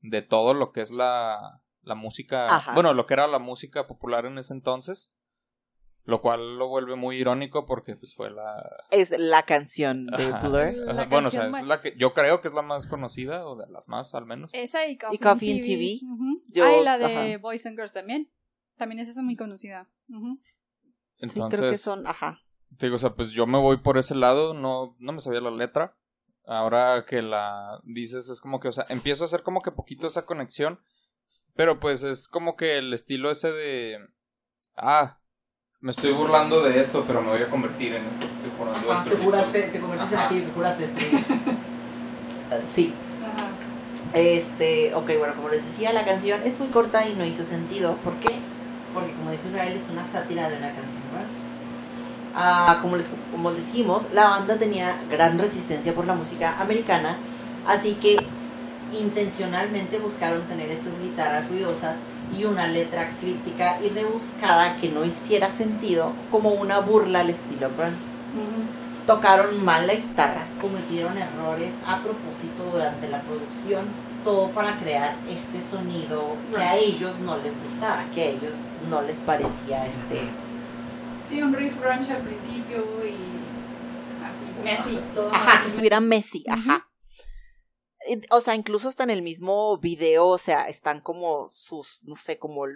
de 0.00 0.22
todo 0.22 0.54
lo 0.54 0.72
que 0.72 0.82
es 0.82 0.90
la. 0.90 1.62
la 1.82 1.94
música. 1.94 2.46
Ajá. 2.46 2.74
Bueno, 2.74 2.92
lo 2.92 3.06
que 3.06 3.14
era 3.14 3.26
la 3.26 3.38
música 3.38 3.86
popular 3.86 4.26
en 4.26 4.38
ese 4.38 4.52
entonces. 4.52 5.12
Lo 6.06 6.20
cual 6.20 6.58
lo 6.58 6.68
vuelve 6.68 6.96
muy 6.96 7.16
irónico 7.16 7.64
porque 7.64 7.96
pues 7.96 8.14
fue 8.14 8.30
la, 8.30 8.62
Es 8.90 9.08
la 9.16 9.44
canción 9.44 10.04
de 10.04 10.26
Ajá. 10.26 10.46
Blur. 10.46 10.74
La 10.74 11.06
bueno, 11.06 11.28
o 11.28 11.30
sea, 11.30 11.46
es 11.46 11.62
la 11.64 11.80
que 11.80 11.94
yo 11.96 12.12
creo 12.12 12.42
que 12.42 12.48
es 12.48 12.52
la 12.54 12.60
más 12.60 12.86
conocida 12.86 13.46
o 13.46 13.56
de 13.56 13.66
las 13.70 13.88
más 13.88 14.14
al 14.14 14.26
menos. 14.26 14.50
Esa 14.52 14.86
y 14.86 14.98
Coffee, 14.98 15.18
Coffee 15.18 15.50
and 15.52 15.60
and 15.60 15.66
TV. 15.66 15.98
TV. 15.98 16.42
Yo- 16.48 16.64
ah, 16.66 16.76
y 16.76 16.84
la 16.84 16.98
de 16.98 17.32
ajá. 17.32 17.38
Boys 17.38 17.64
and 17.64 17.78
Girls 17.78 17.94
también. 17.94 18.30
También 18.76 18.98
esa 18.98 19.12
es 19.12 19.16
muy 19.16 19.34
conocida. 19.34 19.88
Entonces, 20.08 21.58
creo 21.58 21.70
que 21.70 21.78
son, 21.78 22.06
ajá. 22.06 22.40
te 22.76 22.86
digo, 22.86 22.96
o 22.96 22.98
sea, 22.98 23.14
pues 23.14 23.30
yo 23.30 23.46
me 23.46 23.58
voy 23.58 23.78
por 23.78 23.98
ese 23.98 24.14
lado, 24.14 24.54
no, 24.54 24.96
no 24.98 25.12
me 25.12 25.20
sabía 25.20 25.40
la 25.40 25.50
letra. 25.50 25.96
Ahora 26.46 27.06
que 27.06 27.22
la 27.22 27.80
dices, 27.84 28.28
es 28.28 28.40
como 28.40 28.60
que, 28.60 28.68
o 28.68 28.72
sea, 28.72 28.84
empiezo 28.90 29.24
a 29.24 29.26
hacer 29.26 29.42
como 29.42 29.62
que 29.62 29.72
poquito 29.72 30.06
esa 30.06 30.26
conexión. 30.26 30.78
Pero 31.56 31.80
pues 31.80 32.02
es 32.02 32.28
como 32.28 32.56
que 32.56 32.78
el 32.78 32.92
estilo 32.92 33.30
ese 33.30 33.52
de. 33.52 33.98
Ah, 34.76 35.20
me 35.80 35.92
estoy 35.92 36.12
burlando 36.12 36.62
de 36.62 36.80
esto, 36.80 37.04
pero 37.06 37.22
me 37.22 37.30
voy 37.30 37.42
a 37.42 37.48
convertir 37.48 37.94
en 37.94 38.06
esto 38.06 38.26
estoy 38.26 38.50
jurando. 38.58 38.90
Ajá, 38.90 39.04
te 39.04 39.10
destruir, 39.10 39.30
juraste, 39.30 39.62
te 39.62 39.80
convertiste 39.80 40.16
Ajá. 40.16 40.24
en 40.24 40.30
aquello 40.30 40.46
que 40.46 40.52
juraste 40.52 40.86
destruir. 40.86 41.24
Ah, 42.50 42.58
sí. 42.68 42.92
Este, 44.12 44.94
ok, 44.94 45.12
bueno, 45.18 45.34
como 45.34 45.48
les 45.48 45.64
decía, 45.64 45.94
la 45.94 46.04
canción 46.04 46.42
es 46.44 46.58
muy 46.58 46.68
corta 46.68 47.08
y 47.08 47.14
no 47.14 47.24
hizo 47.24 47.46
sentido. 47.46 47.96
¿Por 48.04 48.20
qué? 48.20 48.38
Porque 48.94 49.12
como 49.12 49.30
dijo 49.32 49.48
Israel, 49.48 49.76
es 49.76 49.90
una 49.90 50.06
sátira 50.06 50.48
de 50.48 50.56
una 50.56 50.68
canción, 50.68 51.02
¿verdad? 51.12 51.28
Ah, 52.36 52.78
como, 52.80 52.96
les, 52.96 53.10
como 53.30 53.50
les 53.50 53.66
dijimos, 53.66 54.08
la 54.12 54.28
banda 54.28 54.56
tenía 54.56 54.96
gran 55.10 55.38
resistencia 55.38 55.94
por 55.94 56.06
la 56.06 56.14
música 56.14 56.56
americana, 56.60 57.16
así 57.66 57.94
que 57.94 58.16
intencionalmente 58.98 59.98
buscaron 59.98 60.42
tener 60.46 60.70
estas 60.70 60.98
guitarras 61.00 61.48
ruidosas 61.48 61.96
y 62.36 62.44
una 62.44 62.66
letra 62.66 63.10
críptica 63.20 63.78
y 63.84 63.88
rebuscada 63.88 64.76
que 64.76 64.88
no 64.88 65.04
hiciera 65.04 65.50
sentido 65.52 66.12
como 66.30 66.50
una 66.50 66.78
burla 66.80 67.20
al 67.20 67.30
estilo 67.30 67.70
grunge. 67.76 68.14
Ujú. 68.34 69.06
tocaron 69.06 69.64
mal 69.64 69.86
la 69.86 69.94
guitarra, 69.94 70.46
cometieron 70.60 71.16
errores 71.18 71.74
a 71.86 72.00
propósito 72.02 72.64
durante 72.72 73.08
la 73.08 73.20
producción, 73.20 73.84
todo 74.24 74.50
para 74.50 74.78
crear 74.78 75.16
este 75.28 75.60
sonido 75.60 76.36
que 76.50 76.60
a 76.60 76.76
ellos 76.76 77.18
no 77.20 77.36
les 77.38 77.54
gustaba, 77.62 78.10
que 78.10 78.22
a 78.22 78.26
ellos 78.30 78.52
no 78.88 79.02
les 79.02 79.18
parecía 79.18 79.86
este... 79.86 80.20
Sí, 81.28 81.40
un 81.42 81.54
riff 81.54 81.78
grunge 81.80 82.12
al 82.12 82.22
principio 82.22 82.84
y 83.06 83.16
así, 84.24 84.44
Messi, 84.62 85.00
todo. 85.14 85.28
Ajá, 85.32 85.62
que 85.62 85.68
estuviera 85.68 86.00
Messi, 86.00 86.44
ajá. 86.48 86.90
O 88.30 88.40
sea, 88.40 88.54
incluso 88.54 88.88
hasta 88.88 89.04
en 89.04 89.10
el 89.10 89.22
mismo 89.22 89.78
video, 89.78 90.26
o 90.26 90.38
sea, 90.38 90.68
están 90.68 91.00
como 91.00 91.48
sus, 91.48 92.00
no 92.04 92.16
sé, 92.16 92.38
como 92.38 92.66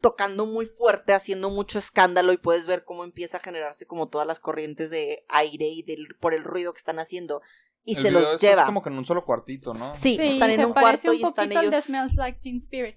tocando 0.00 0.46
muy 0.46 0.64
fuerte, 0.64 1.12
haciendo 1.12 1.50
mucho 1.50 1.78
escándalo 1.78 2.32
y 2.32 2.38
puedes 2.38 2.66
ver 2.66 2.84
cómo 2.84 3.04
empieza 3.04 3.36
a 3.36 3.42
generarse 3.42 3.86
como 3.86 4.08
todas 4.08 4.26
las 4.26 4.40
corrientes 4.40 4.88
de 4.88 5.24
aire 5.28 5.66
y 5.66 5.82
del, 5.82 6.16
por 6.20 6.32
el 6.32 6.44
ruido 6.44 6.72
que 6.72 6.78
están 6.78 6.98
haciendo 6.98 7.42
y 7.84 7.92
El 7.96 8.02
se 8.02 8.08
video 8.10 8.20
los 8.32 8.40
lleva. 8.40 8.62
Es 8.62 8.66
como 8.66 8.82
que 8.82 8.88
en 8.90 8.98
un 8.98 9.04
solo 9.06 9.24
cuartito, 9.24 9.74
¿no? 9.74 9.94
Sí, 9.94 10.16
Sí, 10.16 10.22
están 10.22 10.50
en 10.50 10.56
se 10.60 10.66
un 10.66 10.74
parece 10.74 11.08
cuarto 11.08 11.10
un 11.10 11.14
y 11.14 11.22
están 11.22 11.34
poquito 11.44 11.58
al 11.58 11.64
ellos 11.66 11.74
de 11.74 11.80
Smells 11.82 12.14
Like 12.16 12.38
Teen 12.40 12.56
Spirit. 12.58 12.96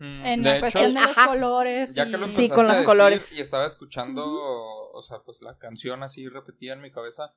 Mm, 0.00 0.04
En 0.26 0.42
de 0.42 0.50
la 0.50 0.56
hecho, 0.56 0.60
cuestión 0.60 0.94
de 0.94 1.00
los 1.00 1.10
Ajá. 1.18 1.26
colores. 1.26 1.94
ya 1.94 2.04
que 2.04 2.16
lo 2.18 2.26
y- 2.26 2.28
Sí, 2.30 2.48
con 2.48 2.60
a 2.60 2.62
los 2.62 2.72
decir 2.72 2.86
colores. 2.86 3.32
Y 3.32 3.40
estaba 3.40 3.66
escuchando, 3.66 4.24
o 4.26 5.02
sea, 5.02 5.18
pues 5.24 5.42
la 5.42 5.58
canción 5.58 6.02
así 6.02 6.28
repetida 6.28 6.72
en 6.74 6.80
mi 6.82 6.90
cabeza. 6.92 7.34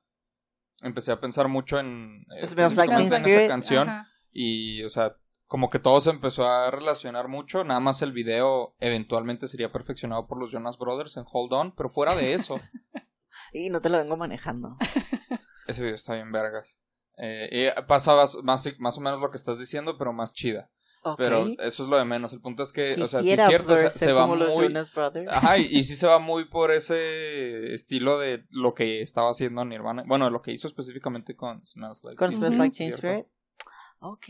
Empecé 0.80 1.12
a 1.12 1.20
pensar 1.20 1.48
mucho 1.48 1.78
en, 1.78 2.24
eh, 2.36 2.46
Smells 2.46 2.76
Like 2.76 2.92
específicamente 2.92 3.10
Teen 3.10 3.14
en 3.14 3.24
esa 3.24 3.28
Spirit. 3.30 3.48
canción. 3.48 3.88
Ajá. 3.88 4.08
Y, 4.32 4.82
o 4.84 4.90
sea, 4.90 5.16
como 5.46 5.70
que 5.70 5.78
todo 5.80 6.00
se 6.00 6.10
empezó 6.10 6.46
a 6.48 6.70
relacionar 6.70 7.28
mucho. 7.28 7.62
Nada 7.64 7.80
más 7.80 8.00
el 8.00 8.12
video 8.12 8.74
eventualmente 8.80 9.48
sería 9.48 9.70
perfeccionado 9.72 10.26
por 10.26 10.38
los 10.38 10.50
Jonas 10.50 10.78
Brothers 10.78 11.16
en 11.16 11.24
Hold 11.30 11.52
On. 11.52 11.72
Pero 11.74 11.88
fuera 11.90 12.14
de 12.16 12.32
eso, 12.34 12.58
y 13.52 13.70
no 13.70 13.80
te 13.80 13.88
lo 13.90 13.98
vengo 13.98 14.16
manejando. 14.16 14.76
ese 15.66 15.82
video 15.82 15.96
está 15.96 16.14
bien 16.14 16.32
vergas. 16.32 16.78
Eh, 17.18 17.70
y 17.76 17.82
pasaba 17.82 18.24
más, 18.42 18.68
más 18.78 18.98
o 18.98 19.00
menos 19.00 19.20
lo 19.20 19.30
que 19.30 19.36
estás 19.36 19.58
diciendo, 19.58 19.96
pero 19.98 20.12
más 20.12 20.32
chida. 20.32 20.70
Pero 21.16 21.46
eso 21.58 21.82
es 21.82 21.88
lo 21.88 21.98
de 21.98 22.04
menos. 22.04 22.32
El 22.32 22.40
punto 22.40 22.62
es 22.62 22.72
que, 22.72 22.94
o 23.02 23.08
sea, 23.08 23.22
sí 23.22 23.32
es 23.32 23.46
cierto, 23.46 23.74
o 23.74 23.76
sea, 23.76 23.88
poder 23.88 23.98
se 23.98 24.12
va 24.12 24.26
muy... 24.26 25.26
Ajá, 25.28 25.58
y, 25.58 25.62
y 25.64 25.82
sí 25.82 25.96
se 25.96 26.06
va 26.06 26.18
muy 26.20 26.44
por 26.44 26.70
ese 26.70 27.74
estilo 27.74 28.18
de 28.18 28.46
lo 28.50 28.74
que 28.74 29.02
estaba 29.02 29.30
haciendo 29.30 29.64
Nirvana. 29.64 30.04
Bueno, 30.06 30.30
lo 30.30 30.42
que 30.42 30.52
hizo 30.52 30.68
específicamente 30.68 31.34
con 31.34 31.66
Smells 31.66 32.04
Like 32.04 32.16
Con 32.16 32.30
Teen 32.30 32.40
Smells. 32.40 32.58
Like 32.58 32.76
Teen. 32.76 32.92
Spirit. 32.92 33.26
Ok. 33.98 34.26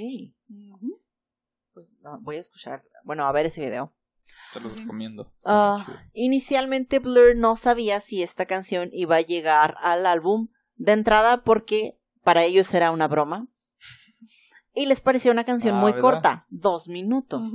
Pues, 1.74 1.86
no, 2.00 2.20
voy 2.22 2.36
a 2.36 2.40
escuchar, 2.40 2.84
bueno, 3.04 3.26
a 3.26 3.32
ver 3.32 3.46
ese 3.46 3.60
video. 3.60 3.94
Te 4.54 4.60
los 4.60 4.76
recomiendo. 4.76 5.30
Ah, 5.44 5.82
chido. 5.84 5.98
Inicialmente 6.14 7.00
Blur 7.00 7.36
no 7.36 7.54
sabía 7.56 8.00
si 8.00 8.22
esta 8.22 8.46
canción 8.46 8.88
iba 8.92 9.16
a 9.16 9.20
llegar 9.20 9.76
al 9.80 10.06
álbum 10.06 10.48
de 10.82 10.92
entrada 10.92 11.42
porque 11.44 11.96
para 12.24 12.42
ellos 12.44 12.72
era 12.74 12.90
una 12.90 13.06
broma. 13.08 13.46
Y 14.74 14.86
les 14.86 15.00
parecía 15.00 15.30
una 15.32 15.44
canción 15.44 15.76
Ah, 15.76 15.80
muy 15.80 15.92
¿verdad? 15.92 16.00
corta, 16.02 16.46
dos 16.48 16.88
minutos. 16.88 17.50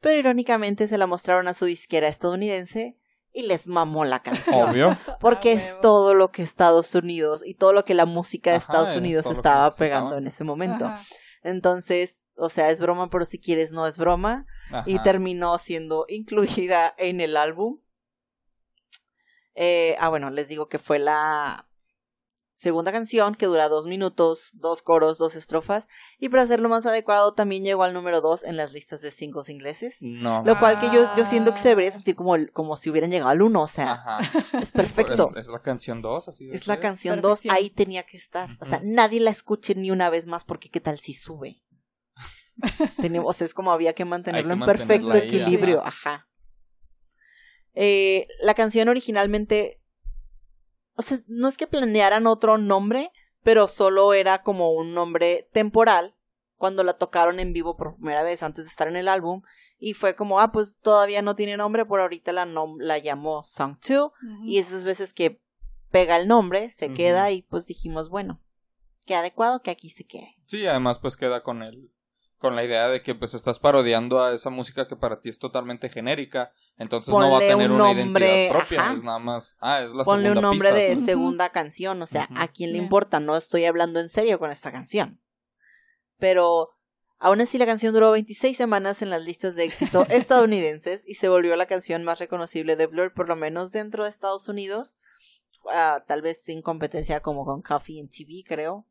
Pero 0.00 0.18
irónicamente 0.18 0.86
se 0.88 0.98
la 0.98 1.06
mostraron 1.06 1.46
a 1.48 1.54
su 1.54 1.64
disquera 1.64 2.08
estadounidense 2.08 2.98
y 3.32 3.42
les 3.42 3.66
mamó 3.68 4.04
la 4.04 4.20
canción. 4.22 4.70
Obvio. 4.70 4.98
Porque 5.20 5.50
Ah, 5.50 5.54
es 5.54 5.66
huevo. 5.68 5.80
todo 5.80 6.14
lo 6.14 6.32
que 6.32 6.42
Estados 6.42 6.94
Unidos 6.94 7.42
y 7.46 7.54
todo 7.54 7.72
lo 7.72 7.84
que 7.84 7.94
la 7.94 8.04
música 8.06 8.50
de 8.50 8.56
Ajá, 8.56 8.64
Estados 8.64 8.90
es 8.90 8.96
Unidos 8.96 9.26
estaba 9.26 9.70
pegando 9.70 10.16
en 10.18 10.26
ese 10.26 10.42
momento. 10.44 10.86
Ajá. 10.86 11.02
Entonces, 11.42 12.16
o 12.34 12.48
sea, 12.48 12.70
es 12.70 12.80
broma, 12.80 13.08
pero 13.10 13.24
si 13.24 13.38
quieres 13.38 13.70
no 13.72 13.86
es 13.86 13.96
broma. 13.96 14.46
Y 14.86 14.98
terminó 15.02 15.56
siendo 15.58 16.04
incluida 16.08 16.94
en 16.98 17.20
el 17.20 17.36
álbum. 17.36 17.78
Eh, 19.54 19.96
ah, 20.00 20.08
bueno, 20.08 20.30
les 20.30 20.48
digo 20.48 20.68
que 20.68 20.78
fue 20.78 20.98
la 20.98 21.66
segunda 22.60 22.92
canción 22.92 23.34
que 23.34 23.46
dura 23.46 23.70
dos 23.70 23.86
minutos, 23.86 24.50
dos 24.52 24.82
coros, 24.82 25.16
dos 25.16 25.34
estrofas. 25.34 25.88
Y 26.18 26.28
para 26.28 26.42
hacerlo 26.42 26.68
más 26.68 26.84
adecuado, 26.84 27.32
también 27.32 27.64
llegó 27.64 27.84
al 27.84 27.94
número 27.94 28.20
dos 28.20 28.44
en 28.44 28.58
las 28.58 28.74
listas 28.74 29.00
de 29.00 29.10
singles 29.10 29.48
ingleses. 29.48 29.96
No. 30.00 30.44
Lo 30.44 30.58
cual 30.58 30.78
que 30.78 30.86
yo, 30.94 31.08
yo 31.16 31.24
siento 31.24 31.52
que 31.52 31.58
se 31.58 31.68
debería 31.68 31.88
Ah. 31.88 31.94
sentir 31.94 32.14
como, 32.16 32.34
como 32.52 32.76
si 32.76 32.90
hubieran 32.90 33.10
llegado 33.10 33.30
al 33.30 33.40
uno, 33.40 33.62
o 33.62 33.66
sea, 33.66 33.92
Ajá. 33.92 34.18
es 34.60 34.72
perfecto. 34.72 35.30
Es, 35.36 35.46
es 35.46 35.48
la 35.48 35.60
canción 35.60 36.02
2, 36.02 36.28
así 36.28 36.44
debe 36.44 36.56
Es 36.58 36.66
la 36.66 36.78
canción 36.80 37.22
2, 37.22 37.30
Perfección. 37.40 37.56
ahí 37.56 37.70
tenía 37.70 38.02
que 38.02 38.18
estar. 38.18 38.50
O 38.60 38.66
sea, 38.66 38.82
nadie 38.84 39.20
la 39.20 39.30
escuche 39.30 39.74
ni 39.74 39.90
una 39.90 40.10
vez 40.10 40.26
más 40.26 40.44
porque 40.44 40.68
qué 40.68 40.80
tal 40.80 40.98
si 40.98 41.14
sube. 41.14 41.62
Tenemos, 43.00 43.26
o 43.30 43.32
sea, 43.32 43.46
es 43.46 43.54
como 43.54 43.72
había 43.72 43.94
que 43.94 44.04
mantenerlo 44.04 44.50
que 44.54 44.60
en 44.60 44.66
perfecto 44.66 45.12
ahí, 45.12 45.20
equilibrio. 45.20 45.82
Ajá. 45.82 46.28
Eh, 47.74 48.26
la 48.42 48.52
canción 48.52 48.88
originalmente, 48.90 49.79
o 51.00 51.02
sea, 51.02 51.18
no 51.26 51.48
es 51.48 51.56
que 51.56 51.66
planearan 51.66 52.26
otro 52.26 52.56
nombre, 52.58 53.10
pero 53.42 53.66
solo 53.68 54.12
era 54.14 54.42
como 54.42 54.72
un 54.72 54.94
nombre 54.94 55.48
temporal 55.52 56.14
cuando 56.56 56.84
la 56.84 56.92
tocaron 56.94 57.40
en 57.40 57.52
vivo 57.52 57.76
por 57.76 57.96
primera 57.96 58.22
vez 58.22 58.42
antes 58.42 58.64
de 58.66 58.70
estar 58.70 58.86
en 58.88 58.96
el 58.96 59.08
álbum. 59.08 59.42
Y 59.78 59.94
fue 59.94 60.14
como, 60.14 60.40
ah, 60.40 60.52
pues 60.52 60.76
todavía 60.82 61.22
no 61.22 61.34
tiene 61.34 61.56
nombre, 61.56 61.86
por 61.86 62.00
ahorita 62.00 62.32
la, 62.32 62.44
nom- 62.46 62.76
la 62.78 62.98
llamó 62.98 63.42
Song 63.42 63.76
2. 63.86 63.98
Ujú. 64.12 64.12
Y 64.44 64.58
esas 64.58 64.84
veces 64.84 65.14
que 65.14 65.40
pega 65.90 66.18
el 66.18 66.28
nombre, 66.28 66.68
se 66.70 66.92
queda 66.92 67.30
y 67.30 67.42
pues 67.42 67.66
dijimos, 67.66 68.10
bueno, 68.10 68.40
qué 69.06 69.14
adecuado 69.14 69.62
que 69.62 69.70
aquí 69.70 69.88
se 69.90 70.04
quede. 70.04 70.36
Sí, 70.46 70.66
además 70.66 70.98
pues 70.98 71.16
queda 71.16 71.42
con 71.42 71.62
el 71.62 71.90
con 72.40 72.56
la 72.56 72.64
idea 72.64 72.88
de 72.88 73.02
que 73.02 73.14
pues 73.14 73.34
estás 73.34 73.58
parodiando 73.58 74.24
a 74.24 74.32
esa 74.32 74.48
música 74.50 74.88
que 74.88 74.96
para 74.96 75.20
ti 75.20 75.28
es 75.28 75.38
totalmente 75.38 75.90
genérica, 75.90 76.52
entonces 76.78 77.14
no 77.14 77.30
va 77.30 77.36
a 77.38 77.40
Ponle 77.40 77.46
tener 77.46 77.70
un 77.70 77.80
una 77.80 77.92
nombre, 77.94 78.46
identidad 78.46 78.48
propia, 78.58 78.80
ajá. 78.80 78.94
es 78.94 79.04
nada 79.04 79.18
más, 79.18 79.56
ah, 79.60 79.82
es 79.82 79.92
la 79.92 80.04
Ponle 80.04 80.30
un 80.30 80.36
segunda 80.36 80.40
nombre 80.40 80.70
pista. 80.72 80.74
de 80.74 80.96
segunda 80.96 81.50
canción, 81.50 82.00
o 82.02 82.06
sea. 82.06 82.28
¿a 82.34 82.48
quién 82.48 82.72
le 82.72 82.78
importa? 82.78 83.20
No 83.20 83.36
estoy 83.36 83.66
hablando 83.66 84.00
en 84.00 84.08
serio 84.08 84.38
con 84.38 84.50
esta 84.50 84.72
canción. 84.72 85.20
Pero 86.18 86.70
aún 87.18 87.42
así 87.42 87.58
la 87.58 87.66
canción 87.66 87.92
duró 87.92 88.10
26 88.10 88.56
semanas 88.56 89.02
en 89.02 89.10
las 89.10 89.22
listas 89.22 89.54
de 89.54 89.64
éxito 89.64 90.06
estadounidenses 90.08 91.02
y 91.06 91.16
se 91.16 91.28
volvió 91.28 91.54
la 91.56 91.66
canción 91.66 92.04
más 92.04 92.18
reconocible 92.18 92.74
de 92.76 92.86
Blur, 92.86 93.12
por 93.12 93.28
lo 93.28 93.36
menos 93.36 93.70
dentro 93.70 94.04
de 94.04 94.10
Estados 94.10 94.48
Unidos. 94.48 94.96
Ah, 95.70 96.04
tal 96.08 96.22
vez 96.22 96.42
sin 96.42 96.62
competencia 96.62 97.20
como 97.20 97.44
con 97.44 97.60
Coffee 97.60 98.00
and 98.00 98.08
TV, 98.10 98.42
creo. 98.46 98.86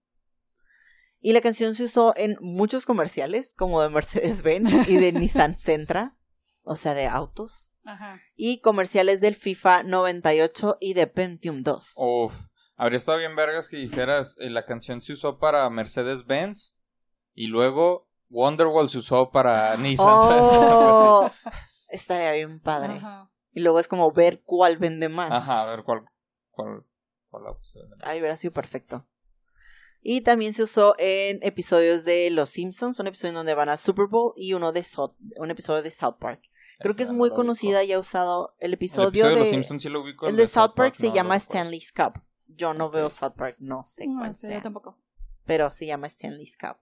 Y 1.22 1.34
la 1.34 1.42
canción 1.42 1.76
se 1.76 1.84
usó 1.84 2.14
en 2.16 2.38
muchos 2.40 2.86
comerciales, 2.86 3.54
como 3.56 3.82
de 3.82 3.90
Mercedes-Benz 3.90 4.88
y 4.88 4.98
de 4.98 5.12
Nissan 5.14 5.58
Sentra, 5.58 6.16
o 6.64 6.76
sea, 6.76 6.94
de 6.94 7.08
autos, 7.08 7.74
Ajá. 7.86 8.20
y 8.36 8.62
comerciales 8.62 9.20
del 9.20 9.36
FIFA 9.36 9.84
98 9.84 10.78
y 10.80 10.94
de 10.94 11.08
Pentium 11.08 11.64
2. 11.64 11.94
Uf, 11.98 12.34
habría 12.78 12.98
estado 12.98 13.18
bien 13.18 13.36
vergas 13.36 13.68
que 13.70 13.78
dijeras, 13.78 14.38
eh, 14.40 14.50
la 14.50 14.66
canción 14.66 15.02
se 15.02 15.14
usó 15.14 15.40
para 15.40 15.70
Mercedes-Benz 15.70 16.78
y 17.34 17.48
luego 17.48 18.08
Wonderwall 18.30 18.90
se 18.90 19.00
usó 19.00 19.32
para 19.32 19.76
Nissan. 19.78 20.08
Oh, 20.10 21.30
estaría 21.90 22.32
bien 22.32 22.60
padre. 22.62 22.94
Ajá. 22.94 23.30
Y 23.52 23.62
luego 23.62 23.80
es 23.80 23.88
como 23.88 24.12
ver 24.12 24.42
cuál 24.46 24.78
vende 24.78 25.10
más. 25.10 25.32
Ajá, 25.32 25.64
a 25.64 25.66
ver 25.76 25.84
cuál 25.84 26.06
cuál 26.52 26.86
cuál 27.30 27.48
auto 27.48 27.64
se 27.64 27.80
vende. 27.80 27.98
Ahí 28.04 28.20
hubiera 28.20 28.38
sido 28.38 28.54
perfecto. 28.54 29.08
Y 30.02 30.22
también 30.22 30.54
se 30.54 30.64
usó 30.64 30.96
en 30.98 31.40
episodios 31.44 32.06
de 32.06 32.30
Los 32.30 32.50
Simpsons, 32.50 33.00
un 33.00 33.08
episodio 33.08 33.30
en 33.30 33.36
donde 33.36 33.54
van 33.54 33.70
a 33.70 33.78
Super 33.78 34.06
Bowl 34.08 34.34
y 34.38 34.54
uno 34.54 34.72
de 34.72 34.84
South, 34.84 35.14
un 35.38 35.52
episodio 35.52 35.82
de 35.84 35.92
South 35.92 36.16
Park. 36.20 36.42
Creo 36.80 36.96
que 36.96 37.04
es 37.04 37.12
muy 37.12 37.32
conocida 37.32 37.84
y 37.84 37.92
ha 37.92 38.00
usado 38.00 38.56
el 38.60 38.68
El 38.70 38.74
episodio, 38.76 39.10
episodio 39.10 39.30
de, 39.32 39.36
de, 39.36 39.40
los 39.42 39.50
Simpsons 39.50 39.82
sí 39.82 39.90
lo 39.90 40.02
ubico. 40.02 40.28
el 40.30 40.38
de 40.38 40.48
South 40.48 40.72
Park 40.76 40.94
se 40.96 41.10
no 41.10 41.16
llama. 41.16 41.36
Stanley's 41.36 41.92
Cup. 41.92 42.22
Yo 42.48 42.74
no 42.74 42.90
veo 42.90 43.12
South 43.12 43.34
Park, 43.36 43.58
no 43.60 43.84
sé 43.84 44.08
No, 44.08 44.20
cuál 44.20 44.32
ese 44.32 44.48
yo 44.48 44.54
sea, 44.54 44.62
tampoco. 44.64 44.98
pero 45.46 45.70
se 45.72 45.86
llama 45.86 46.08
Stanley's 46.08 46.56
Cup. 46.58 46.78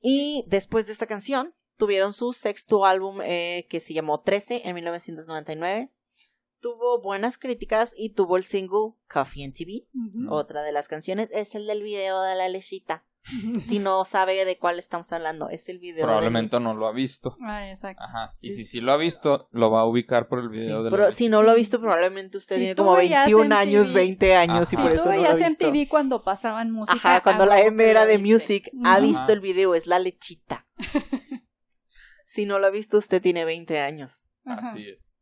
Y 0.00 0.44
después 0.48 0.86
de 0.86 0.92
esta 0.92 1.06
canción, 1.06 1.54
tuvieron 1.76 2.12
su 2.12 2.32
sexto 2.32 2.84
álbum 2.84 3.20
eh, 3.22 3.66
que 3.70 3.78
se 3.80 3.94
llamó 3.94 4.20
13 4.20 4.62
en 4.68 4.74
1999. 4.74 5.92
Tuvo 6.60 7.00
buenas 7.00 7.38
críticas 7.38 7.94
y 7.96 8.10
tuvo 8.10 8.36
el 8.36 8.42
single 8.42 8.94
Coffee 9.08 9.44
and 9.44 9.54
TV. 9.54 9.86
Ujú. 9.94 10.32
Otra 10.32 10.62
de 10.62 10.72
las 10.72 10.88
canciones 10.88 11.28
es 11.32 11.54
el 11.54 11.66
del 11.66 11.82
video 11.82 12.20
de 12.22 12.34
la 12.34 12.48
lechita. 12.48 13.04
Si 13.66 13.78
no 13.78 14.04
sabe 14.04 14.44
de 14.44 14.58
cuál 14.58 14.78
estamos 14.78 15.12
hablando, 15.12 15.50
es 15.50 15.68
el 15.68 15.78
video. 15.78 16.04
Probablemente 16.06 16.58
no 16.60 16.74
lo 16.74 16.86
ha 16.86 16.92
visto. 16.92 17.36
Ah, 17.42 17.68
exacto. 17.70 18.02
Ajá. 18.02 18.34
Y 18.40 18.52
si 18.52 18.64
sí 18.64 18.80
lo 18.80 18.92
ha 18.92 18.96
visto, 18.96 19.48
lo 19.52 19.70
va 19.70 19.80
a 19.80 19.84
ubicar 19.84 20.28
por 20.28 20.38
el 20.40 20.50
Sí, 20.52 20.60
video 20.60 20.82
de 20.82 20.90
pero 20.90 21.02
la 21.04 21.10
si 21.12 21.28
no 21.28 21.42
lo 21.42 21.50
ha 21.50 21.54
visto, 21.54 21.78
probablemente 21.80 22.38
usted 22.38 22.56
Si 22.56 22.60
tiene 22.62 22.74
como 22.74 22.96
veías 22.96 23.26
21 23.26 23.54
años, 23.54 23.86
MTV. 23.88 23.94
20 23.94 24.34
años 24.34 24.72
y 24.72 24.76
Ajá. 24.76 24.82
por 24.84 24.92
Si 24.92 24.94
eso 24.94 25.02
tú 25.04 25.08
no 25.10 25.14
lo 25.16 25.20
ha 25.28 25.34
veías 25.34 25.48
visto. 25.50 25.66
MTV 25.68 25.88
cuando 25.88 26.24
pasaban 26.24 26.70
música. 26.72 26.94
Ajá, 26.96 27.22
cuando 27.22 27.44
la 27.46 27.60
M 27.60 27.84
era 27.84 28.06
de. 28.06 28.18
Music, 28.18 28.70
ha 28.84 28.98
visto 28.98 29.32
el 29.32 29.40
video, 29.40 29.74
es 29.74 29.86
la 29.86 29.98
lechita. 29.98 30.66
si 32.24 32.46
no 32.46 32.58
lo 32.58 32.66
ha 32.66 32.70
visto, 32.70 32.98
usted 32.98 33.20
tiene 33.22 33.44
20 33.44 33.78
años. 33.80 34.24
Ajá. 34.44 34.72
Así 34.72 34.88
es. 34.88 35.14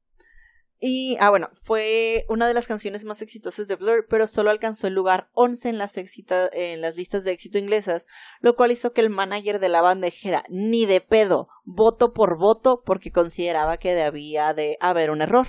Y, 0.79 1.17
ah, 1.21 1.31
bueno, 1.31 1.49
fue 1.63 2.27
una 2.29 2.47
de 2.47 2.53
las 2.55 2.67
canciones 2.67 3.05
más 3.05 3.23
exitosas 3.23 3.67
de 3.67 3.77
Blur, 3.77 4.07
pero 4.11 4.27
solo 4.27 4.51
alcanzó 4.51 4.87
el 4.87 4.93
lugar 4.95 5.31
11 5.33 5.71
en 5.71 5.79
las, 5.79 5.97
excita- 5.97 6.51
en 6.53 6.83
las 6.83 6.97
listas 6.97 7.25
de 7.25 7.33
éxito 7.33 7.57
inglesas, 7.59 8.07
lo 8.41 8.57
cual 8.57 8.73
hizo 8.73 8.93
que 8.93 9.01
el 9.01 9.09
manager 9.09 9.59
de 9.59 9.71
la 9.71 9.81
banda 9.81 10.05
dijera, 10.07 10.45
ni 10.51 10.85
de 10.85 11.01
pedo, 11.01 11.49
voto 11.65 12.13
por 12.13 12.37
voto, 12.39 12.83
porque 12.85 13.11
consideraba 13.11 13.79
que 13.79 13.95
debía 13.95 14.53
de 14.53 14.77
haber 14.81 15.11
un 15.11 15.23
error. 15.23 15.47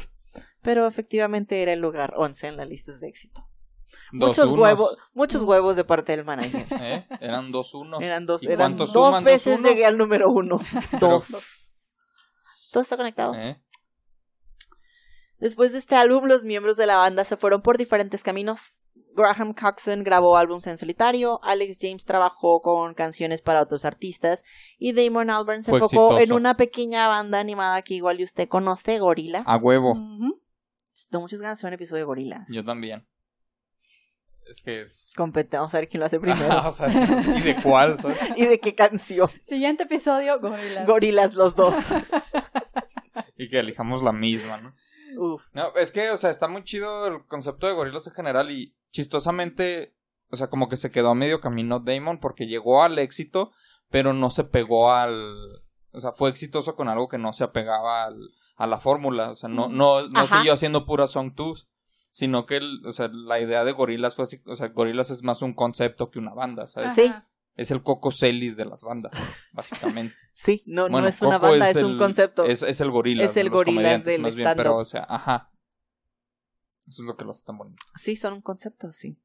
pero 0.61 0.85
efectivamente 0.87 1.61
era 1.61 1.73
el 1.73 1.79
lugar 1.79 2.13
11 2.17 2.47
en 2.47 2.57
las 2.57 2.67
listas 2.67 2.99
de 2.99 3.07
éxito. 3.07 3.47
Dos 4.11 4.29
muchos 4.29 4.45
unos, 4.51 4.59
huevos, 4.59 4.97
muchos 5.13 5.41
huevos 5.43 5.75
de 5.75 5.83
parte 5.83 6.13
del 6.15 6.23
manager. 6.25 6.65
¿eh? 6.81 7.05
Eran 7.21 7.51
dos 7.51 7.73
unos. 7.73 8.01
Eran 8.01 8.25
dos, 8.25 8.43
¿Y 8.43 8.47
eran 8.47 8.75
dos 8.77 8.91
suman 8.91 9.23
veces 9.23 9.61
llegué 9.61 9.85
al 9.85 9.97
número 9.97 10.29
uno. 10.29 10.59
Pero- 10.91 11.07
Dos. 11.19 11.99
Todo 12.71 12.81
está 12.83 12.97
conectado. 12.97 13.33
¿Eh? 13.35 13.61
Después 15.39 15.71
de 15.71 15.77
este 15.79 15.95
álbum, 15.95 16.25
los 16.25 16.43
miembros 16.43 16.77
de 16.77 16.85
la 16.87 16.97
banda 16.97 17.23
se 17.23 17.37
fueron 17.37 17.61
por 17.61 17.77
diferentes 17.77 18.23
caminos. 18.23 18.83
Graham 19.15 19.53
Coxon 19.53 20.03
grabó 20.03 20.37
álbumes 20.37 20.67
en 20.67 20.77
solitario, 20.77 21.39
Alex 21.43 21.77
James 21.81 22.05
trabajó 22.05 22.61
con 22.61 22.93
canciones 22.93 23.41
para 23.41 23.61
otros 23.63 23.83
artistas 23.83 24.43
y 24.77 24.93
Damon 24.93 25.31
Albarn 25.31 25.63
se 25.63 25.71
Fue 25.71 25.79
enfocó 25.79 26.19
en 26.19 26.33
una 26.33 26.55
pequeña 26.55 27.07
banda 27.07 27.39
animada 27.39 27.81
que 27.81 27.95
igual 27.95 28.19
y 28.19 28.23
usted 28.23 28.47
conoce, 28.47 28.99
Gorila. 28.99 29.41
A 29.47 29.57
huevo. 29.57 29.93
Ujú. 29.93 30.39
Tengo 31.09 31.21
muchas 31.23 31.41
ganas 31.41 31.57
de 31.57 31.61
hacer 31.61 31.67
un 31.69 31.73
episodio 31.73 32.01
de 32.01 32.05
Gorilas. 32.05 32.47
Yo 32.51 32.63
también. 32.63 33.07
Es 34.47 34.61
que 34.61 34.81
es. 34.81 35.13
Compete- 35.17 35.57
vamos 35.57 35.73
a 35.73 35.79
ver 35.79 35.89
quién 35.89 35.99
lo 35.99 36.05
hace 36.05 36.19
primero. 36.21 36.67
o 36.67 36.71
sea, 36.71 36.87
¿y 36.87 37.41
de 37.41 37.55
cuál? 37.61 37.99
¿sabes? 37.99 38.17
¿Y 38.37 38.45
de 38.45 38.59
qué 38.59 38.75
canción? 38.75 39.29
Siguiente 39.41 39.83
episodio, 39.83 40.39
Gorillaz. 40.39 40.85
Gorilas 40.85 41.33
los 41.33 41.55
dos. 41.55 41.75
Y 43.37 43.49
que 43.49 43.59
elijamos 43.59 44.01
la 44.01 44.11
misma, 44.11 44.57
¿no? 44.57 44.73
Uf. 45.17 45.47
No, 45.53 45.73
es 45.75 45.91
que, 45.91 46.09
o 46.11 46.17
sea, 46.17 46.29
está 46.29 46.47
muy 46.47 46.63
chido 46.63 47.07
el 47.07 47.25
concepto 47.27 47.67
de 47.67 47.73
gorilas 47.73 48.07
en 48.07 48.13
general 48.13 48.51
y 48.51 48.75
chistosamente, 48.91 49.95
o 50.31 50.35
sea, 50.35 50.49
como 50.49 50.69
que 50.69 50.77
se 50.77 50.91
quedó 50.91 51.09
a 51.09 51.15
medio 51.15 51.39
camino 51.41 51.79
Damon 51.79 52.19
porque 52.19 52.47
llegó 52.47 52.83
al 52.83 52.99
éxito, 52.99 53.51
pero 53.89 54.13
no 54.13 54.29
se 54.29 54.43
pegó 54.43 54.91
al... 54.91 55.63
O 55.91 55.99
sea, 55.99 56.11
fue 56.11 56.29
exitoso 56.29 56.75
con 56.75 56.89
algo 56.89 57.07
que 57.07 57.17
no 57.17 57.33
se 57.33 57.43
apegaba 57.43 58.03
al, 58.05 58.17
a 58.57 58.67
la 58.67 58.77
fórmula, 58.77 59.31
o 59.31 59.35
sea, 59.35 59.49
no, 59.49 59.67
no, 59.67 60.07
no 60.07 60.19
Ajá. 60.19 60.37
siguió 60.37 60.53
haciendo 60.53 60.85
pura 60.85 61.07
song 61.07 61.33
twos, 61.33 61.69
sino 62.11 62.45
que, 62.45 62.57
el- 62.57 62.85
o 62.85 62.91
sea, 62.91 63.09
la 63.11 63.39
idea 63.39 63.63
de 63.63 63.71
gorilas 63.71 64.15
fue 64.15 64.23
así, 64.23 64.41
o 64.45 64.55
sea, 64.55 64.67
gorilas 64.67 65.09
es 65.09 65.23
más 65.23 65.41
un 65.41 65.53
concepto 65.53 66.11
que 66.11 66.19
una 66.19 66.33
banda, 66.33 66.67
¿sabes? 66.67 66.93
Sí. 66.93 67.11
Es 67.57 67.71
el 67.71 67.83
Coco 67.83 68.11
Celis 68.11 68.55
de 68.55 68.65
las 68.65 68.83
bandas, 68.83 69.11
básicamente. 69.53 70.15
Sí, 70.33 70.63
no, 70.67 70.87
no 70.87 71.05
es 71.07 71.21
una 71.21 71.39
Coco 71.39 71.49
banda, 71.51 71.69
es, 71.69 71.75
un 71.77 71.93
el- 71.93 71.97
concepto. 71.97 72.45
Es, 72.45 72.63
es 72.63 72.79
el 72.79 72.91
gorilas. 72.91 73.31
Es 73.31 73.37
el 73.37 73.51
comediantes, 73.51 74.05
del 74.05 74.21
más 74.21 74.35
bien, 74.35 74.53
pero, 74.55 74.77
o 74.77 74.85
sea, 74.85 75.05
ajá. 75.09 75.51
Eso 76.87 77.01
es 77.01 77.07
lo 77.07 77.17
que 77.17 77.25
lo 77.25 77.31
hace 77.31 77.43
tan 77.43 77.57
bonito. 77.57 77.83
Sí, 77.95 78.15
son 78.15 78.33
un 78.33 78.41
concepto, 78.41 78.93
sí. 78.93 79.19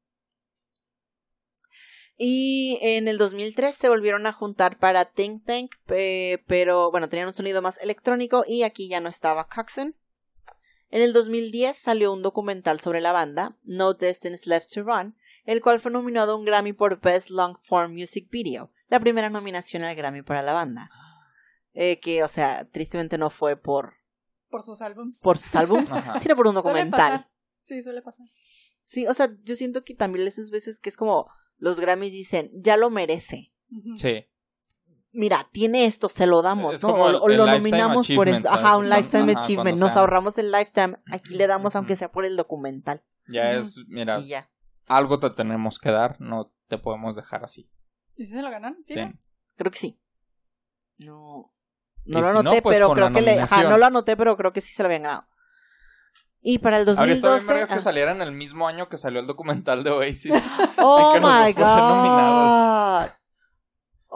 Y 2.17 2.77
en 2.81 3.07
el 3.07 3.17
2003 3.17 3.75
se 3.75 3.89
volvieron 3.89 4.27
a 4.27 4.33
juntar 4.33 4.77
para 4.77 5.05
Think 5.05 5.45
Tank, 5.45 5.71
eh, 5.89 6.43
pero 6.47 6.91
bueno, 6.91 7.09
tenían 7.09 7.27
un 7.27 7.33
sonido 7.33 7.61
más 7.61 7.77
electrónico 7.79 8.43
y 8.47 8.63
aquí 8.63 8.87
ya 8.87 8.99
no 8.99 9.09
estaba 9.09 9.47
Coxon. 9.47 9.95
En 10.89 11.01
el 11.01 11.11
2010 11.11 11.75
salió 11.75 12.13
un 12.13 12.21
documental 12.21 12.79
sobre 12.79 13.01
la 13.01 13.13
banda, 13.13 13.57
No 13.63 13.93
Distance 13.93 14.47
Left 14.47 14.71
to 14.73 14.83
Run, 14.83 15.15
el 15.45 15.61
cual 15.61 15.79
fue 15.79 15.91
nominado 15.91 16.33
a 16.33 16.35
un 16.35 16.45
Grammy 16.45 16.73
por 16.73 16.99
Best 17.01 17.29
Long 17.29 17.57
Form 17.61 17.93
Music 17.93 18.29
Video, 18.29 18.71
la 18.87 18.99
primera 18.99 19.29
nominación 19.29 19.83
al 19.83 19.95
Grammy 19.95 20.21
para 20.21 20.41
la 20.41 20.53
banda. 20.53 20.89
Eh, 21.73 21.99
que, 21.99 22.23
o 22.23 22.27
sea, 22.27 22.65
tristemente 22.69 23.17
no 23.17 23.29
fue 23.29 23.55
por, 23.55 23.93
Por 24.49 24.61
sus 24.61 24.81
álbums. 24.81 25.19
por 25.21 25.37
sus 25.37 25.55
álbumes, 25.55 25.91
Ajá. 25.91 26.19
sino 26.19 26.35
por 26.35 26.47
un 26.47 26.53
Suele 26.53 26.67
documental. 26.83 27.11
pasar. 27.11 27.29
Sí, 27.63 27.81
suele 27.81 28.01
pasar. 28.01 28.27
Sí, 28.85 29.07
o 29.07 29.13
sea, 29.13 29.33
yo 29.43 29.55
siento 29.55 29.83
que 29.83 29.95
también 29.95 30.27
esas 30.27 30.51
veces 30.51 30.79
que 30.79 30.89
es 30.89 30.97
como 30.97 31.29
los 31.57 31.79
Grammys 31.79 32.11
dicen, 32.11 32.51
ya 32.53 32.77
lo 32.77 32.89
merece. 32.89 33.53
Sí. 33.95 34.25
Mira, 35.11 35.47
tiene 35.51 35.85
esto, 35.85 36.09
se 36.09 36.25
lo 36.27 36.41
damos, 36.41 36.73
Es 36.75 36.83
¿no? 36.83 36.89
como 36.89 37.03
O, 37.03 37.09
el- 37.09 37.15
o 37.15 37.29
el 37.29 37.37
lo 37.37 37.45
nominamos 37.45 38.07
por 38.09 38.27
eso. 38.29 38.49
Ajá, 38.51 38.77
un 38.77 38.89
Lifetime 38.89 39.31
ajá, 39.33 39.41
Achievement. 39.41 39.77
Nos 39.79 39.95
ahorramos 39.95 40.37
el 40.39 40.51
Lifetime, 40.51 40.97
aquí 41.11 41.35
le 41.35 41.47
damos 41.47 41.75
aunque 41.75 41.95
sea 41.95 42.11
por 42.11 42.25
el 42.25 42.35
documental. 42.35 43.03
Ya 43.27 43.53
es, 43.53 43.79
mira, 43.87 44.19
Y 44.19 44.27
ya. 44.27 44.49
Algo 44.87 45.19
te 45.19 45.29
tenemos 45.29 45.79
que 45.79 45.91
dar, 45.91 46.19
no 46.19 46.53
te 46.67 46.77
podemos 46.77 47.15
dejar 47.15 47.43
así. 47.43 47.69
¿Y 48.15 48.25
si 48.25 48.33
se 48.33 48.41
lo 48.41 48.49
ganan? 48.49 48.77
¿Sí? 48.83 48.93
Ten. 48.93 49.19
Creo 49.55 49.71
que 49.71 49.77
sí. 49.77 49.99
No. 50.97 51.53
No 52.05 52.19
lo 52.19 52.27
si 52.27 52.33
no, 52.33 52.39
anoté, 52.41 52.61
pues 52.61 52.75
pero 52.75 52.93
creo 52.93 53.13
que 53.13 53.21
le. 53.21 53.39
Ajá, 53.39 53.63
no 53.63 53.77
lo 53.77 53.85
anoté, 53.85 54.17
pero 54.17 54.35
creo 54.35 54.51
que 54.51 54.61
sí 54.61 54.73
se 54.73 54.83
lo 54.83 54.87
habían 54.87 55.03
ganado. 55.03 55.27
Y 56.41 56.59
para 56.59 56.77
el 56.77 56.89
Habría 56.89 57.13
estado 57.13 57.35
2012. 57.35 57.45
bien 57.45 57.47
vergas 57.47 57.69
que 57.69 57.79
ah, 57.79 57.81
saliera 57.81 58.11
en 58.11 58.21
el 58.21 58.33
mismo 58.33 58.67
año 58.67 58.89
que 58.89 58.97
salió 58.97 59.21
el 59.21 59.27
documental 59.27 59.83
de 59.83 59.91
Oasis. 59.91 60.33
oh 60.77 61.13
que 61.13 61.21
my 61.21 61.53
god. 61.53 63.09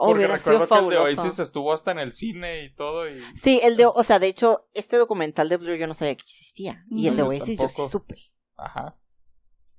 Oh, 0.00 0.08
Porque 0.08 0.28
recuerdo 0.28 0.68
que 0.68 0.74
el 0.78 0.88
de. 0.90 0.98
Oasis 0.98 1.38
estuvo 1.38 1.72
hasta 1.72 1.90
en 1.90 1.98
el 1.98 2.12
cine 2.12 2.64
y 2.64 2.70
todo. 2.70 3.08
Y... 3.08 3.20
Sí, 3.34 3.60
el 3.64 3.76
de, 3.76 3.86
o 3.86 4.02
sea, 4.04 4.18
de 4.18 4.28
hecho, 4.28 4.68
este 4.74 4.98
documental 4.98 5.48
de 5.48 5.56
Blur 5.56 5.76
yo 5.76 5.86
no 5.86 5.94
sabía 5.94 6.14
que 6.16 6.22
existía. 6.22 6.84
Y 6.90 7.08
el 7.08 7.16
de 7.16 7.22
No, 7.22 7.32
yo 7.32 7.40
Oasis 7.40 7.58
yo 7.58 7.68
sí 7.68 7.82
supe. 7.88 8.16
Ajá. 8.56 8.96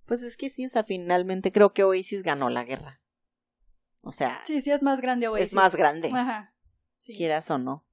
Pues 0.10 0.22
es 0.24 0.36
que 0.36 0.50
sí, 0.50 0.66
o 0.66 0.70
sea, 0.70 0.84
finalmente 0.84 1.54
creo 1.54 1.72
que 1.72 1.86
Oasis 1.86 2.22
ganó 2.24 2.50
la 2.50 2.66
guerra. 2.66 3.00
O 4.04 4.12
sea, 4.12 4.42
Sí, 4.46 4.60
sí, 4.62 4.72
es 4.72 4.82
más 4.84 5.00
grande 5.00 5.28
Oasis. 5.30 5.48
es 5.50 5.54
más 5.54 5.76
grande, 5.78 6.10
Ajá. 6.14 6.54
Sí. 7.04 7.14
quieras 7.16 7.50
o 7.52 7.58
no. 7.58 7.86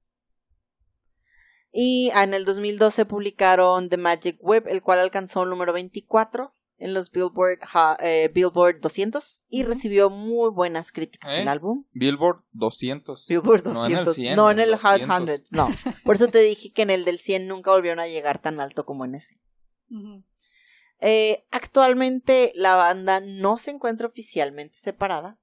Y 1.71 2.09
ah, 2.13 2.23
en 2.23 2.33
el 2.33 2.45
2012 2.45 3.05
publicaron 3.05 3.89
The 3.89 3.97
Magic 3.97 4.37
Web, 4.41 4.67
el 4.67 4.81
cual 4.81 4.99
alcanzó 4.99 5.43
el 5.43 5.49
número 5.49 5.73
24 5.73 6.53
en 6.79 6.93
los 6.93 7.11
Billboard, 7.11 7.59
ha- 7.73 7.97
eh, 8.01 8.29
Billboard 8.33 8.79
200 8.81 9.43
y 9.49 9.63
recibió 9.63 10.09
muy 10.09 10.49
buenas 10.51 10.91
críticas 10.91 11.31
¿Eh? 11.33 11.41
el 11.41 11.47
álbum. 11.47 11.85
Billboard 11.91 12.43
200. 12.51 13.27
Billboard 13.27 13.63
No 13.65 13.85
en 13.85 13.91
el 13.97 14.05
200. 14.05 14.15
100, 14.15 14.35
no 14.35 14.51
en 14.51 14.59
el 14.59 14.69
el 14.69 14.75
Hot 14.77 15.01
200. 15.01 15.25
100, 15.25 15.43
no. 15.51 15.69
Por 16.03 16.15
eso 16.15 16.27
te 16.27 16.39
dije 16.39 16.71
que 16.71 16.83
en 16.83 16.89
el 16.91 17.03
del 17.05 17.19
100 17.19 17.47
nunca 17.47 17.71
volvieron 17.71 17.99
a 17.99 18.07
llegar 18.07 18.39
tan 18.41 18.59
alto 18.59 18.85
como 18.85 19.05
en 19.05 19.15
ese. 19.15 19.39
Ujú. 19.89 20.23
Eh, 20.99 21.45
actualmente 21.51 22.51
la 22.55 22.75
banda 22.75 23.19
no 23.19 23.57
se 23.57 23.71
encuentra 23.71 24.07
oficialmente 24.07 24.77
separada. 24.77 25.39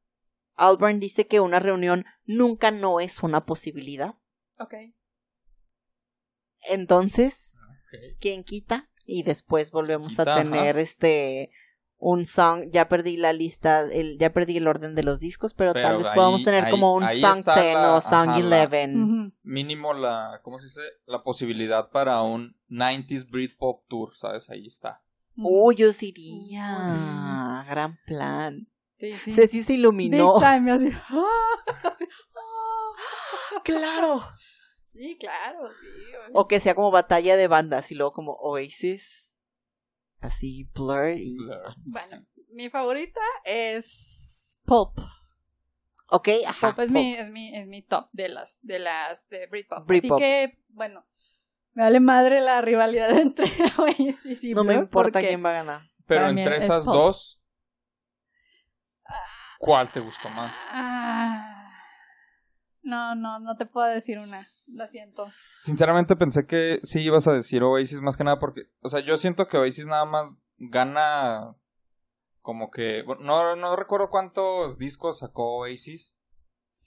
Albarn 0.57 1.01
dice 1.01 1.27
que 1.27 1.41
una 1.41 1.59
reunión 1.61 2.05
nunca 2.25 2.71
no 2.71 3.01
es 3.01 3.23
una 3.23 3.45
posibilidad. 3.45 4.15
Ok. 4.59 4.75
Entonces. 6.63 7.53
¿quién 8.21 8.43
quita? 8.43 8.91
Y 9.05 9.23
después 9.23 9.71
volvemos 9.71 10.19
a 10.19 10.25
tener 10.25 10.71
ajá. 10.71 10.81
este 10.81 11.51
un 11.97 12.27
song, 12.27 12.65
ya 12.71 12.89
perdí 12.89 13.17
la 13.17 13.33
lista, 13.33 13.81
el, 13.83 14.19
ya 14.19 14.33
perdí 14.33 14.57
el 14.57 14.67
orden 14.67 14.95
de 14.95 15.05
los 15.05 15.21
discos, 15.21 15.55
pero, 15.55 15.73
Pero 15.73 15.89
tal 15.89 15.99
vez 15.99 16.07
ahí- 16.09 16.15
podamos 16.17 16.43
tener 16.45 16.65
ahí- 16.65 16.71
como 16.71 16.93
un 16.95 17.03
song 17.09 17.39
está 17.39 17.63
10 17.63 17.75
la- 17.75 17.95
o 17.95 18.01
song 18.01 18.29
ajá, 18.29 18.41
la- 18.41 18.65
11. 18.65 18.95
Ujú. 18.99 19.33
Mínimo 19.43 19.95
la, 19.95 20.41
¿cómo 20.43 20.59
se 20.59 20.67
dice? 20.67 20.81
La 21.07 21.23
posibilidad 21.23 21.91
para 21.91 22.21
un 22.23 22.57
90s 22.69 23.31
Britpop 23.31 23.87
Tour, 23.89 24.17
¿sabes? 24.17 24.51
Ahí 24.51 24.67
está. 24.67 25.03
Oh, 25.37 25.73
yo 25.73 25.93
sí 25.93 26.09
iría. 26.09 27.65
Gran 27.69 27.99
plan. 28.07 28.69
Sí, 28.99 29.13
sí. 29.15 29.33
Ceci 29.33 29.63
se 29.63 29.75
iluminó. 29.75 30.35
Big 30.35 30.43
time, 30.43 30.71
así. 30.71 30.87
Así, 31.85 32.05
ah. 32.37 33.61
Claro. 33.65 34.23
Sí, 34.85 35.17
claro, 35.19 35.69
sí. 35.73 35.87
O 36.33 36.47
que 36.47 36.61
sea 36.61 36.75
como 36.75 36.93
batalla 36.93 37.37
de 37.37 37.49
bandas 37.49 37.91
y 37.91 37.97
luego 37.97 38.13
como 38.13 38.33
Oasis. 38.35 39.35
Así, 40.21 40.71
Blur 40.73 41.11
y... 41.17 41.37
Blur. 41.37 41.75
Bueno, 41.85 42.25
mi 42.51 42.71
favorita 42.71 43.21
es 43.45 44.57
Pulp. 44.65 44.99
Ok, 46.11 46.29
ajá. 46.47 46.69
Pulp 46.69 46.79
es, 46.79 46.87
pop. 46.87 46.95
Mi, 46.95 47.15
es, 47.15 47.31
mi, 47.31 47.57
es 47.57 47.67
mi 47.67 47.83
top 47.83 48.09
de 48.13 48.29
las 48.29 48.59
de 48.63 48.79
las 48.79 49.29
de 49.29 49.49
Britpop. 49.49 49.87
Britpop. 49.87 50.13
Así 50.13 50.23
que, 50.23 50.65
bueno, 50.69 51.05
me 51.75 51.83
vale 51.83 52.01
madre 52.01 52.41
la 52.41 52.61
rivalidad 52.61 53.11
entre 53.19 53.51
Oasis 53.79 54.45
y 54.45 54.55
No 54.55 54.65
me 54.65 54.75
importa 54.75 55.21
quién 55.21 55.45
va 55.45 55.51
a 55.51 55.55
ganar. 55.55 55.91
Pero 56.07 56.29
entre 56.29 56.57
es 56.57 56.65
esas 56.65 56.85
dos, 56.85 57.43
¿cuál 59.59 59.91
te 59.91 60.01
gustó 60.01 60.29
más? 60.29 60.55
Ah, 60.71 61.71
no, 62.83 63.15
no, 63.15 63.41
no 63.41 63.57
te 63.57 63.65
puedo 63.67 63.87
decir 63.87 64.19
una. 64.19 64.47
Lo 64.75 64.87
siento. 64.87 65.27
Sinceramente 65.63 66.17
pensé 66.17 66.47
que 66.47 66.81
sí 66.83 67.01
ibas 67.01 67.27
a 67.27 67.33
decir 67.33 67.63
Oasis 67.63 68.01
más 68.01 68.17
que 68.17 68.25
nada 68.25 68.39
porque, 68.39 68.65
o 68.81 68.89
sea, 68.89 69.01
yo 69.01 69.17
siento 69.17 69.47
que 69.49 69.57
Oasis 69.57 69.87
nada 69.87 70.05
más 70.05 70.37
gana 70.59 71.57
como 72.41 72.71
que, 72.71 73.05
no, 73.21 73.57
no 73.57 73.77
recuerdo 73.77 74.11
cuántos 74.11 74.77
discos 74.77 75.21
sacó 75.21 75.57
Oasis, 75.57 76.15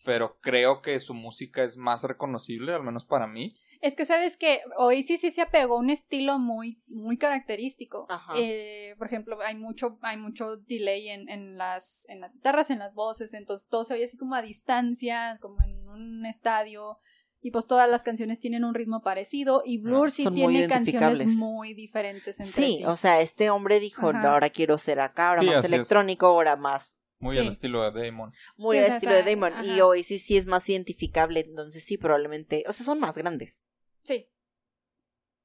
pero 0.06 0.40
creo 0.42 0.82
que 0.82 1.00
su 1.00 1.14
música 1.14 1.64
es 1.64 1.78
más 1.78 2.04
reconocible, 2.04 2.74
al 2.74 2.84
menos 2.84 3.06
para 3.06 3.28
mí. 3.28 3.50
Es 3.82 3.96
que 3.96 4.06
sabes 4.06 4.38
que 4.38 4.62
Oasis 4.78 5.22
sí 5.22 5.30
se 5.32 5.42
apegó 5.42 5.76
a 5.76 5.80
un 5.80 5.90
estilo 5.92 6.40
muy, 6.40 6.82
muy 6.88 7.18
característico. 7.18 8.08
Ajá. 8.10 8.34
Eh, 8.36 8.96
por 8.98 9.08
ejemplo, 9.08 9.38
hay 9.42 9.56
mucho, 9.56 10.00
hay 10.02 10.18
mucho 10.18 10.58
delay 10.58 11.10
en, 11.10 11.30
en 11.30 11.58
las, 11.58 12.06
en 12.10 12.22
las 12.22 12.34
guitarras, 12.34 12.70
en 12.72 12.80
las 12.80 12.94
voces, 12.96 13.34
entonces 13.34 13.68
todo 13.68 13.84
se 13.84 13.94
oye 13.94 14.06
así 14.06 14.18
como 14.18 14.34
a 14.36 14.42
distancia, 14.42 15.38
como 15.42 15.62
en 15.64 15.88
un 15.88 16.26
estadio. 16.26 16.98
Y 17.40 17.52
pues 17.52 17.68
todas 17.68 17.88
las 17.88 18.02
canciones 18.02 18.40
tienen 18.40 18.64
un 18.66 18.74
ritmo 18.74 19.04
parecido. 19.04 19.62
Y 19.64 19.78
Blur 19.78 20.10
sí 20.10 20.24
son 20.24 20.34
muy 20.34 20.54
tiene 20.54 20.68
canciones 20.68 21.28
muy 21.28 21.76
diferentes 21.76 22.40
entre 22.40 22.52
Sí, 22.64 22.78
sí. 22.80 22.86
o 22.86 22.96
sea, 22.96 23.22
este 23.22 23.52
hombre 23.52 23.80
dijo, 23.80 24.10
Ajá. 24.10 24.34
ahora 24.34 24.50
quiero 24.50 24.80
ser 24.80 25.00
acá, 25.00 25.30
ahora 25.30 25.42
Sí, 25.42 25.46
más 25.48 25.58
es. 25.60 25.66
electrónico, 25.66 26.26
ahora 26.26 26.56
más 26.56 26.97
Muy 27.20 27.36
Sí. 27.36 27.42
al 27.42 27.48
estilo 27.48 27.90
de 27.92 28.06
Damon. 28.06 28.32
muy 28.58 28.78
Sí, 28.78 28.84
al 28.86 28.92
estilo 28.94 29.14
de 29.16 29.24
Damon. 29.24 29.54
Y 29.66 29.72
ajá. 29.72 29.86
Oasis 29.86 30.24
sí 30.26 30.38
es 30.38 30.46
más 30.46 30.68
identificable, 30.70 31.40
entonces 31.40 31.84
sí, 31.84 31.98
probablemente, 31.98 32.64
o 32.68 32.74
sea, 32.74 32.86
son 32.86 33.00
más 33.00 33.18
grandes. 33.18 33.64
Sí. 34.04 34.30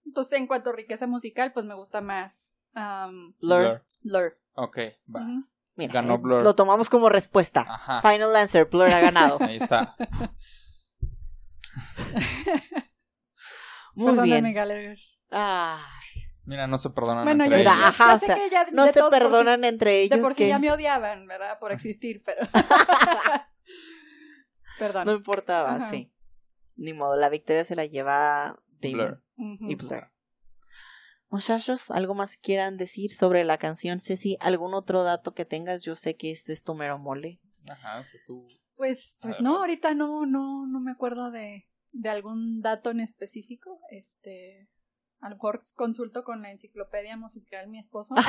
Entonces, 0.05 0.39
en 0.39 0.47
cuanto 0.47 0.71
a 0.71 0.75
riqueza 0.75 1.07
musical, 1.07 1.53
pues 1.53 1.65
me 1.65 1.75
gusta 1.75 2.01
más 2.01 2.57
um, 2.75 3.35
Blur. 3.41 3.85
Blur. 4.03 4.39
Ok, 4.55 4.79
va. 5.15 5.27
Mira, 5.75 5.93
Ganó 5.95 6.19
Blur. 6.19 6.43
lo 6.43 6.55
tomamos 6.55 6.91
como 6.91 7.09
respuesta. 7.09 7.63
Ajá. 7.67 8.03
Final 8.03 8.37
answer, 8.37 8.67
Blur 8.67 8.89
ha 8.89 9.01
ganado. 9.01 9.39
Ahí 9.41 9.57
está. 9.57 9.97
Muy 13.95 14.07
Perdóname, 14.15 14.41
bien. 14.43 14.55
Gallagher's. 14.55 15.19
Mira, 16.45 16.67
no 16.67 16.77
se 16.79 16.91
perdonan 16.91 17.25
Bueno, 17.25 17.45
entre 17.45 17.63
yo- 17.63 17.71
ellos. 17.71 17.83
ajá, 17.85 18.09
yo 18.11 18.17
o 18.17 18.19
sé 18.19 18.27
sea, 18.27 18.35
que 18.35 18.51
ya 18.51 18.67
no 18.73 18.87
se 18.87 19.01
por 19.01 19.11
perdonan 19.11 19.65
entre 19.65 20.01
ellos. 20.03 20.17
De 20.19 20.23
por 20.23 20.33
sí 20.35 20.39
que 20.39 20.49
ya 20.49 20.59
me 20.59 20.71
odiaban, 20.73 21.27
¿verdad? 21.27 21.59
Por 21.61 21.71
existir, 21.73 22.23
pero. 22.25 22.41
Perdón. 24.79 25.07
No 25.07 25.13
importaba, 25.13 25.75
Ajá. 25.77 25.91
sí. 25.91 26.11
Ni 26.77 26.93
modo, 26.93 27.17
la 27.17 27.29
victoria 27.29 27.65
se 27.65 27.77
la 27.77 27.87
lleva 27.87 28.59
Damon 28.81 29.23
y 29.37 29.75
Blur. 29.77 30.11
Muchachos, 31.29 31.91
¿algo 31.91 32.15
más 32.15 32.37
que 32.37 32.43
quieran 32.43 32.77
decir 32.77 33.11
sobre 33.11 33.45
la 33.45 33.57
canción? 33.59 34.01
Ceci, 34.01 34.37
¿algún 34.41 34.75
otro 34.75 35.03
dato 35.03 35.35
que 35.35 35.45
tengas? 35.45 35.83
Yo 35.83 35.97
sé 35.97 36.17
que 36.17 36.31
este 36.31 36.53
es 36.53 36.63
tu 36.65 36.75
mero 36.75 36.99
mole. 36.99 37.41
Ajá, 37.69 38.01
o 38.01 38.05
sea, 38.05 38.21
tú. 38.27 38.47
Pues, 38.77 39.17
pues 39.23 39.41
no, 39.41 39.59
ahorita 39.59 39.95
no, 39.95 40.27
no, 40.27 40.67
no 40.67 40.81
me 40.81 40.91
acuerdo 40.91 41.31
de, 41.31 41.69
de 41.93 42.09
algún 42.11 42.61
dato 42.61 42.91
en 42.91 43.01
específico. 43.01 43.81
Este, 43.91 44.69
a 45.23 45.31
lo 45.31 45.37
mejor 45.37 45.63
consulto 45.77 46.23
con 46.25 46.43
la 46.43 46.51
enciclopedia 46.51 47.17
musical 47.17 47.69
mi 47.69 47.79
esposo. 47.79 48.15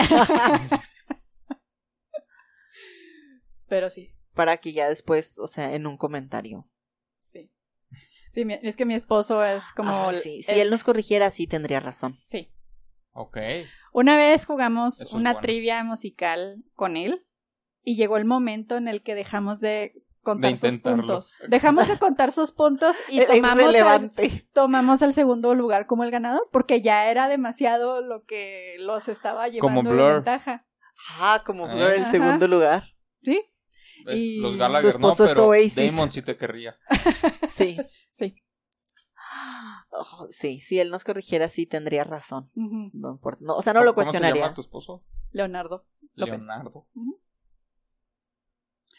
Pero 3.67 3.89
sí, 3.89 4.13
Para 4.33 4.57
que 4.57 4.73
ya 4.73 4.89
después, 4.89 5.37
o 5.39 5.47
sea, 5.47 5.73
en 5.73 5.87
un 5.87 5.97
comentario. 5.97 6.69
sí. 7.19 7.51
Sí, 8.31 8.43
es 8.63 8.75
que 8.75 8.85
mi 8.85 8.95
esposo 8.95 9.43
es 9.45 9.63
como... 9.75 9.91
Ah, 10.09 10.13
sí. 10.13 10.41
Si 10.41 10.51
es- 10.51 10.57
él 10.57 10.71
nos 10.71 10.83
corrigiera, 10.83 11.29
sí 11.29 11.45
tendría 11.45 11.79
razón. 11.79 12.17
Sí. 12.23 12.51
Ok. 13.11 13.37
Una 13.91 14.17
vez 14.17 14.45
jugamos 14.45 14.99
Eso 15.01 15.15
una 15.15 15.33
bueno. 15.33 15.41
trivia 15.43 15.83
musical 15.83 16.63
con 16.73 16.97
él 16.97 17.27
y 17.83 17.95
llegó 17.95 18.17
el 18.17 18.25
momento 18.25 18.75
en 18.77 18.87
el 18.87 19.03
que 19.03 19.13
dejamos 19.13 19.59
de 19.59 20.02
contar 20.23 20.57
De 20.57 20.71
sus 20.71 20.79
puntos. 20.79 21.37
Dejamos 21.47 21.87
de 21.87 21.99
contar 21.99 22.31
sus 22.31 22.51
puntos 22.51 22.97
y 23.09 23.23
tomamos 23.25 23.75
al, 23.75 24.11
tomamos 24.53 25.01
el 25.01 25.13
segundo 25.13 25.53
lugar 25.53 25.85
como 25.85 26.03
el 26.03 26.11
ganador 26.11 26.49
porque 26.51 26.81
ya 26.81 27.09
era 27.11 27.27
demasiado 27.27 28.01
lo 28.01 28.23
que 28.23 28.75
los 28.79 29.07
estaba 29.07 29.47
llevando 29.49 29.81
Como 29.81 29.89
de 29.89 29.95
Blur. 29.95 30.13
ventaja. 30.15 30.65
Ah, 31.19 31.41
como 31.45 31.67
¿Eh? 31.69 31.75
Blur 31.75 31.93
el 31.93 32.01
Ajá. 32.03 32.11
segundo 32.11 32.47
lugar. 32.47 32.83
¿Sí? 33.21 33.41
¿Ves? 34.05 34.15
Y 34.15 34.37
Los 34.39 34.53
su 34.53 34.59
Gallagher 34.59 34.83
no, 34.99 35.09
esposo 35.09 35.25
es 35.25 35.31
pero 35.31 35.47
Oasis. 35.47 35.75
Damon 35.75 36.11
sí 36.11 36.21
te 36.21 36.35
querría. 36.37 36.77
Sí. 37.55 37.77
Sí. 38.11 38.35
Oh, 39.95 40.27
sí, 40.29 40.59
si 40.61 40.79
él 40.79 40.89
nos 40.89 41.03
corrigiera, 41.03 41.49
sí 41.49 41.65
tendría 41.67 42.03
razón. 42.03 42.49
No 42.55 43.11
importa. 43.11 43.39
No, 43.43 43.55
o 43.55 43.61
sea, 43.61 43.73
no 43.73 43.83
lo 43.83 43.93
¿Cómo 43.93 44.03
se 44.05 44.09
cuestionaría. 44.11 44.43
llama 44.43 44.53
tu 44.55 44.61
esposo? 44.61 45.03
Leonardo 45.31 45.85
López. 46.15 46.39
Leonardo. 46.39 46.87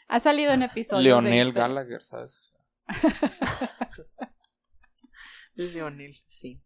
Ha 0.08 0.20
salido 0.20 0.52
en 0.52 0.62
episodios. 0.62 1.02
de 1.22 1.30
Leonel 1.30 1.46
Instagram. 1.46 1.74
Gallagher, 1.74 2.02
¿sabes? 2.02 2.52
Leonel, 5.54 6.14
sí. 6.26 6.60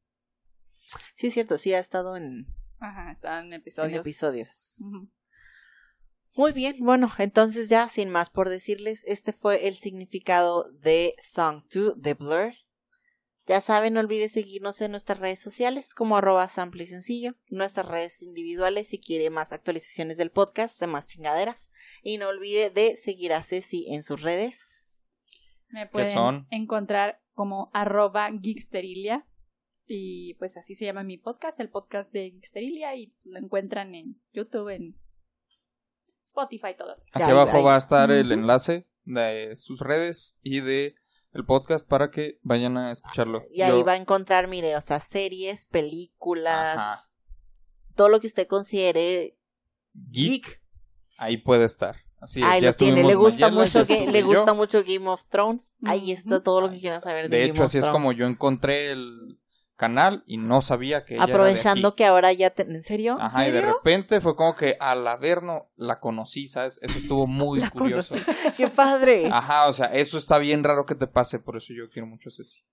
Sí, 1.15 1.27
es 1.29 1.35
cierto, 1.35 1.59
sí 1.59 1.75
ha 1.75 1.79
estado 1.79 2.17
en, 2.17 2.47
Ajá, 2.81 3.11
está 3.13 3.41
en 3.41 3.47
en 3.47 3.53
episodios. 3.55 4.07
episodios. 4.07 4.75
Ujú. 4.79 5.11
Muy 6.37 6.53
bien, 6.53 6.77
bueno, 6.81 7.11
entonces 7.19 7.69
ya 7.69 7.89
sin 7.89 8.11
más 8.11 8.31
por 8.31 8.49
decirles, 8.49 9.03
este 9.07 9.33
fue 9.33 9.67
el 9.69 9.75
significado 9.75 10.71
de 10.73 11.15
Song 11.21 11.65
2 11.73 12.01
de 12.01 12.15
Blur. 12.15 12.55
Ya 13.49 13.63
saben, 13.63 13.95
no 13.95 14.01
olvide 14.01 14.29
seguirnos 14.29 14.79
en 14.83 14.91
nuestras 14.91 15.21
redes 15.21 15.39
sociales 15.39 15.95
como 15.95 16.19
arroba 16.19 16.47
sample 16.49 16.85
y 16.85 16.87
sencillo, 16.87 17.35
nuestras 17.49 17.87
redes 17.87 18.21
individuales 18.21 18.89
si 18.89 19.01
quiere 19.01 19.31
más 19.31 19.55
actualizaciones 19.55 20.19
del 20.19 20.31
podcast, 20.31 20.79
de 20.79 20.87
más 20.87 21.07
chingaderas. 21.07 21.71
Y 22.03 22.19
no 22.19 22.29
olvide 22.29 22.69
de 22.69 22.95
seguir 22.95 23.33
a 23.33 23.43
Ceci 23.43 23.87
en 23.89 24.03
sus 24.03 24.21
redes. 24.21 24.61
Me 25.71 25.87
pueden 25.87 26.13
son? 26.13 26.47
encontrar 26.51 27.23
como 27.33 27.71
arroba 27.73 28.31
geeksterilia. 28.31 29.27
Y 29.87 30.35
pues 30.35 30.59
así 30.59 30.75
se 30.75 30.85
llama 30.85 31.03
mi 31.03 31.17
podcast, 31.17 31.59
el 31.59 31.71
podcast 31.71 32.13
de 32.13 32.31
Geeksterilia. 32.33 32.95
Y 32.97 33.15
lo 33.25 33.39
encuentran 33.39 33.95
en 33.95 34.21
YouTube, 34.35 34.69
en 34.69 35.01
Spotify, 36.27 36.75
todas 36.77 37.03
Aquí 37.15 37.23
abajo 37.23 37.63
va 37.63 37.77
a 37.77 37.79
estar 37.79 38.11
el 38.11 38.31
enlace 38.31 38.87
de 39.05 39.57
sus 39.57 39.81
redes 39.81 40.39
y 40.43 40.61
de 40.61 40.97
el 41.33 41.45
podcast 41.45 41.87
para 41.89 42.11
que 42.11 42.39
vayan 42.43 42.77
a 42.77 42.91
escucharlo. 42.93 43.45
Y 43.53 43.63
ahí 43.63 43.71
Yo- 43.71 43.85
va 43.85 43.93
a 43.93 43.97
encontrar, 43.97 44.49
mire, 44.49 44.77
o 44.77 44.81
sea, 44.81 45.01
series, 45.01 45.67
películas, 45.67 46.77
Ajá. 46.79 47.03
todo 47.95 48.09
lo 48.09 48.21
que 48.21 48.27
usted 48.27 48.47
considere 48.47 49.37
Geek, 49.95 50.63
ahí 51.19 51.37
puede 51.37 51.65
estar. 51.65 51.97
Así 52.21 52.41
es, 52.41 52.47
Ahí 52.47 52.61
ya 52.63 52.69
lo 52.69 52.75
tiene, 52.75 53.05
le 53.05 53.15
gusta 53.15 53.47
Mayela, 53.49 53.63
mucho 53.65 53.85
ya 53.85 53.87
que 53.87 54.07
le 54.11 54.21
yo. 54.21 54.27
gusta 54.27 54.53
mucho 54.53 54.83
Game 54.83 55.09
of 55.09 55.25
Thrones. 55.29 55.73
Ahí 55.85 56.11
está 56.11 56.43
todo 56.43 56.61
lo 56.61 56.71
que 56.71 56.81
quieran 56.81 57.01
saber 57.01 57.29
de, 57.29 57.37
De 57.37 57.43
Game 57.43 57.51
hecho, 57.53 57.63
of 57.63 57.67
así 57.67 57.79
es 57.79 57.89
como 57.89 58.11
yo 58.11 58.27
encontré 58.27 58.91
el 58.91 59.39
canal 59.79 60.25
y 60.27 60.37
no 60.37 60.61
sabía 60.61 61.05
que 61.07 61.15
ella 61.15 61.25
era 61.25 61.27
de 61.27 61.33
Aprovechando 61.39 61.89
aquí. 61.89 61.97
que 61.97 62.05
ahora 62.05 62.33
ya 62.35 62.51
te... 62.51 62.63
¿En 62.65 62.83
serio? 62.83 63.17
Ajá, 63.21 63.45
y 63.49 63.53
de 63.53 63.61
serio? 63.61 63.75
repente 63.77 64.21
fue 64.21 64.37
como 64.37 64.55
que 64.55 64.77
al 64.81 65.07
haberno 65.09 65.71
la 65.77 66.01
conocí, 66.01 66.49
¿sabes? 66.49 66.79
Eso 66.83 66.99
estuvo 66.99 67.27
muy 67.29 67.61
La 67.61 67.71
curioso. 67.71 68.15
conocí. 68.15 68.31
¡Qué 68.59 68.69
padre! 68.69 69.29
Ajá, 69.33 69.69
o 69.69 69.73
sea, 69.73 69.87
eso 69.87 70.19
está 70.19 70.39
bien 70.39 70.63
raro 70.65 70.85
que 70.85 70.95
te 70.97 71.07
pase, 71.07 71.39
por 71.39 71.57
eso 71.57 71.73
yo 71.73 71.89
quiero 71.89 72.07
mucho 72.07 72.29
a 72.29 72.33
Ceci. 72.33 72.65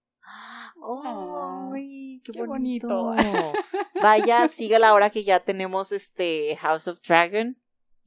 ¡Ay, 1.73 2.21
qué, 2.23 2.31
qué 2.33 2.43
bonito! 2.43 2.87
bonito. 2.87 3.53
Vaya, 4.01 4.47
sígala 4.47 4.89
ahora 4.89 5.09
que 5.09 5.23
ya 5.23 5.39
tenemos 5.39 5.91
este 5.91 6.55
House 6.57 6.87
of 6.87 6.99
Dragon. 7.07 7.57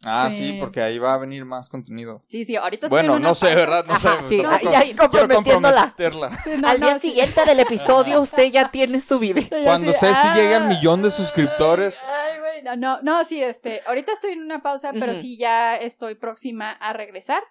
Ah, 0.04 0.28
Sí. 0.30 0.36
sí, 0.52 0.56
porque 0.60 0.80
ahí 0.80 0.98
va 0.98 1.14
a 1.14 1.18
venir 1.18 1.44
más 1.44 1.68
contenido. 1.68 2.22
Sí, 2.28 2.44
sí, 2.44 2.54
ahorita 2.54 2.86
estoy 2.86 3.00
en 3.00 3.06
Bueno, 3.06 3.18
una 3.18 3.28
no 3.28 3.34
sé, 3.34 3.52
¿verdad? 3.54 3.84
No 3.86 3.94
Ajá, 3.94 4.20
sé. 4.22 4.28
sí, 4.28 4.42
no, 4.42 4.50
ah, 4.50 4.60
ya 4.62 4.80
sí. 4.82 4.94
Quiero 4.94 5.08
comprometiéndola. 5.10 5.94
Sí, 6.44 6.50
no, 6.56 6.68
Al 6.68 6.78
no, 6.80 6.86
día 6.86 6.98
sí. 7.00 7.08
siguiente 7.08 7.44
del 7.44 7.60
episodio 7.60 8.20
usted 8.20 8.44
ya 8.44 8.70
tiene 8.70 9.00
su 9.00 9.18
video. 9.18 9.44
Cuando 9.64 9.90
así, 9.90 10.00
Ceci 10.06 10.28
llegue 10.34 10.54
al 10.54 10.62
ah, 10.64 10.66
millón 10.66 11.02
de 11.02 11.10
suscriptores. 11.10 12.02
Ay, 12.04 12.38
güey, 12.38 12.62
no, 12.62 12.76
no, 12.76 13.02
no, 13.02 13.24
sí, 13.24 13.42
este, 13.42 13.82
ahorita 13.86 14.12
estoy 14.12 14.32
en 14.32 14.42
una 14.42 14.62
pausa, 14.62 14.92
pero 14.92 15.12
Ujú. 15.12 15.20
sí 15.20 15.36
ya 15.36 15.76
estoy 15.76 16.14
próxima 16.14 16.70
a 16.70 16.92
regresar. 16.92 17.42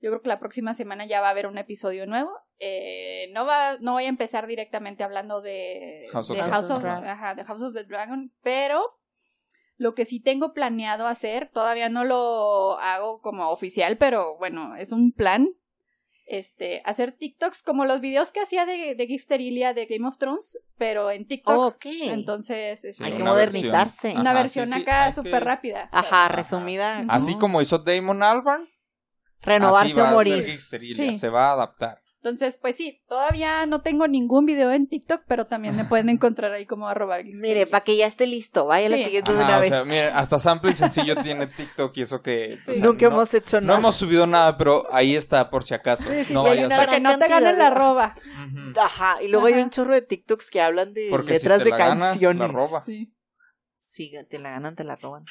Yo 0.00 0.10
creo 0.10 0.22
que 0.22 0.28
la 0.28 0.38
próxima 0.40 0.74
semana 0.74 1.04
ya 1.06 1.20
va 1.20 1.28
a 1.28 1.30
haber 1.30 1.46
un 1.46 1.58
episodio 1.58 2.06
nuevo. 2.06 2.32
Eh, 2.60 3.28
no 3.32 3.44
va, 3.44 3.76
no 3.80 3.92
voy 3.92 4.04
a 4.04 4.08
empezar 4.08 4.46
directamente 4.46 5.02
hablando 5.02 5.40
de 5.42 6.06
House 6.12 6.30
of 6.30 6.36
de 6.36 6.42
Dragon. 6.42 6.52
House 6.52 6.70
of, 6.70 6.84
ajá, 6.84 7.34
de 7.34 7.44
House 7.44 7.62
of 7.62 7.74
the 7.74 7.84
Dragon, 7.84 8.32
pero 8.42 8.84
lo 9.82 9.94
que 9.94 10.04
sí 10.04 10.20
tengo 10.20 10.52
planeado 10.54 11.06
hacer, 11.06 11.50
todavía 11.52 11.88
no 11.88 12.04
lo 12.04 12.78
hago 12.78 13.20
como 13.20 13.50
oficial, 13.50 13.98
pero 13.98 14.38
bueno, 14.38 14.76
es 14.76 14.92
un 14.92 15.12
plan. 15.12 15.48
Este, 16.24 16.80
hacer 16.86 17.12
TikToks 17.12 17.62
como 17.62 17.84
los 17.84 18.00
videos 18.00 18.30
que 18.30 18.40
hacía 18.40 18.64
de, 18.64 18.94
de 18.94 19.06
Geeksterilia 19.06 19.74
de 19.74 19.86
Game 19.86 20.06
of 20.08 20.16
Thrones, 20.18 20.56
pero 20.78 21.10
en 21.10 21.26
TikTok. 21.26 21.58
ok. 21.58 21.84
Entonces, 21.84 22.84
este, 22.84 23.04
Hay 23.04 23.12
que 23.12 23.22
una 23.22 23.32
modernizarse. 23.32 23.98
versión. 24.06 24.20
una 24.20 24.30
Ajá, 24.30 24.40
versión 24.40 24.66
sí, 24.68 24.74
sí, 24.74 24.80
acá 24.82 25.12
súper 25.12 25.32
que- 25.32 25.40
rápida. 25.40 25.88
Ajá, 25.92 26.24
Ajá. 26.26 26.28
resumida. 26.28 27.04
Así 27.08 27.36
como 27.36 27.60
hizo 27.60 27.78
Damon 27.78 28.22
Albarn, 28.22 28.62
así 28.62 28.70
Renovarse 29.42 29.94
va 29.94 30.02
o 30.02 30.04
a 30.20 30.24
ser 30.24 30.32
morir. 30.38 31.16
Se 31.18 31.28
va 31.28 31.48
a 31.50 31.52
adaptar. 31.54 32.01
Entonces, 32.24 32.56
pues 32.56 32.76
sí, 32.76 33.02
todavía 33.08 33.66
no 33.66 33.82
tengo 33.82 34.06
ningún 34.06 34.46
video 34.46 34.70
en 34.70 34.86
TikTok, 34.86 35.22
pero 35.26 35.48
también 35.48 35.74
me 35.74 35.84
pueden 35.84 36.08
encontrar 36.08 36.52
ahí 36.52 36.66
como 36.66 36.86
arroba. 36.86 37.18
Mire, 37.24 37.66
para 37.66 37.82
que 37.82 37.96
ya 37.96 38.06
esté 38.06 38.28
listo, 38.28 38.64
vaya 38.66 38.88
la 38.88 38.96
Sí. 38.98 39.04
siguiente 39.06 39.32
de 39.32 39.38
una 39.38 39.56
o 39.56 39.60
vez. 39.60 39.68
sea, 39.70 39.84
mire, 39.84 40.04
hasta 40.04 40.38
Sample 40.38 40.70
y 40.70 40.74
Sencillo 40.74 41.16
tiene 41.20 41.48
TikTok 41.48 41.96
y 41.96 42.02
eso 42.02 42.22
que... 42.22 42.58
o 42.68 42.72
Sí. 42.72 42.78
sea, 42.78 42.84
Nunca 42.84 43.08
no, 43.08 43.14
hemos 43.16 43.34
hecho 43.34 43.60
no 43.60 43.66
nada. 43.66 43.78
hemos 43.80 43.96
subido 43.96 44.28
nada, 44.28 44.56
pero 44.56 44.84
ahí 44.94 45.16
está 45.16 45.50
por 45.50 45.64
si 45.64 45.74
acaso. 45.74 46.08
Sí, 46.12 46.26
sí, 46.26 46.32
no 46.32 46.44
y 46.44 46.44
hay 46.44 46.50
vaya 46.50 46.62
a 46.62 46.66
una 46.66 46.76
ser. 46.76 46.86
Para 46.86 46.96
que 46.96 47.02
no 47.02 47.18
te 47.18 47.26
ganen 47.28 47.58
la 47.58 47.66
arroba. 47.66 48.14
Ajá, 48.80 49.20
y 49.20 49.26
luego 49.26 49.46
hay 49.48 49.54
un 49.54 49.70
chorro 49.70 49.92
de 49.92 50.02
TikToks 50.02 50.48
que 50.48 50.60
hablan 50.60 50.94
de 50.94 51.08
Porque 51.10 51.40
si 51.40 51.48
letras 51.48 51.58
te 51.58 51.64
de 51.64 51.70
la 51.70 51.76
gana, 51.76 52.06
canciones. 52.10 52.38
la 52.40 52.46
roba. 52.46 52.82
Sí. 52.84 53.12
Sí, 53.78 54.12
te 54.30 54.38
la 54.38 54.50
ganan, 54.50 54.76
te 54.76 54.84
la 54.84 54.94
roban. 54.94 55.24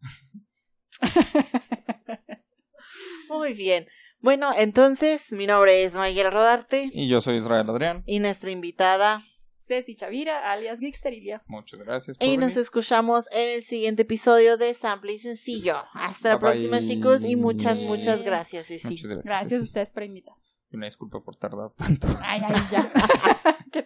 Muy 3.28 3.52
bien. 3.52 3.86
Bueno, 4.20 4.52
entonces, 4.56 5.32
mi 5.32 5.46
nombre 5.46 5.82
es 5.82 5.94
Mayela 5.94 6.30
Rodarte 6.30 6.90
Y 6.92 7.08
yo 7.08 7.20
soy 7.20 7.36
Israel 7.36 7.68
Adrián. 7.70 8.02
y 8.06 8.18
nuestra 8.18 8.50
invitada. 8.50 9.24
Ceci 9.56 9.94
Chavira, 9.94 10.50
alias 10.50 10.80
Geeksterilia. 10.80 11.42
Muchas 11.48 11.80
gracias 11.80 12.18
por 12.18 12.26
Y 12.26 12.36
nos 12.36 12.56
escuchamos 12.56 13.28
en 13.32 13.56
el 13.56 13.62
siguiente 13.62 14.02
episodio 14.02 14.56
de 14.56 14.74
Sample 14.74 15.12
y 15.12 15.18
Sencillo. 15.18 15.76
Hasta 15.94 16.30
la 16.30 16.38
próxima, 16.40 16.78
bye. 16.80 16.88
chicos, 16.88 17.24
y 17.24 17.36
muchas, 17.36 17.80
muchas 17.80 18.22
gracias, 18.22 18.66
Ceci. 18.66 18.88
Muchas 18.88 19.10
gracias. 19.10 19.26
Gracias 19.26 19.60
a 19.60 19.64
ustedes 19.64 19.90
por 19.92 20.02
invitar. 20.02 20.34
Y 20.72 20.76
una 20.76 20.86
disculpa 20.86 21.20
por 21.22 21.36
tardar 21.36 21.70
tanto. 21.76 22.08
Ay, 22.20 22.42
ay, 22.44 22.60
ya. 22.70 22.92
¿Qué 23.72 23.82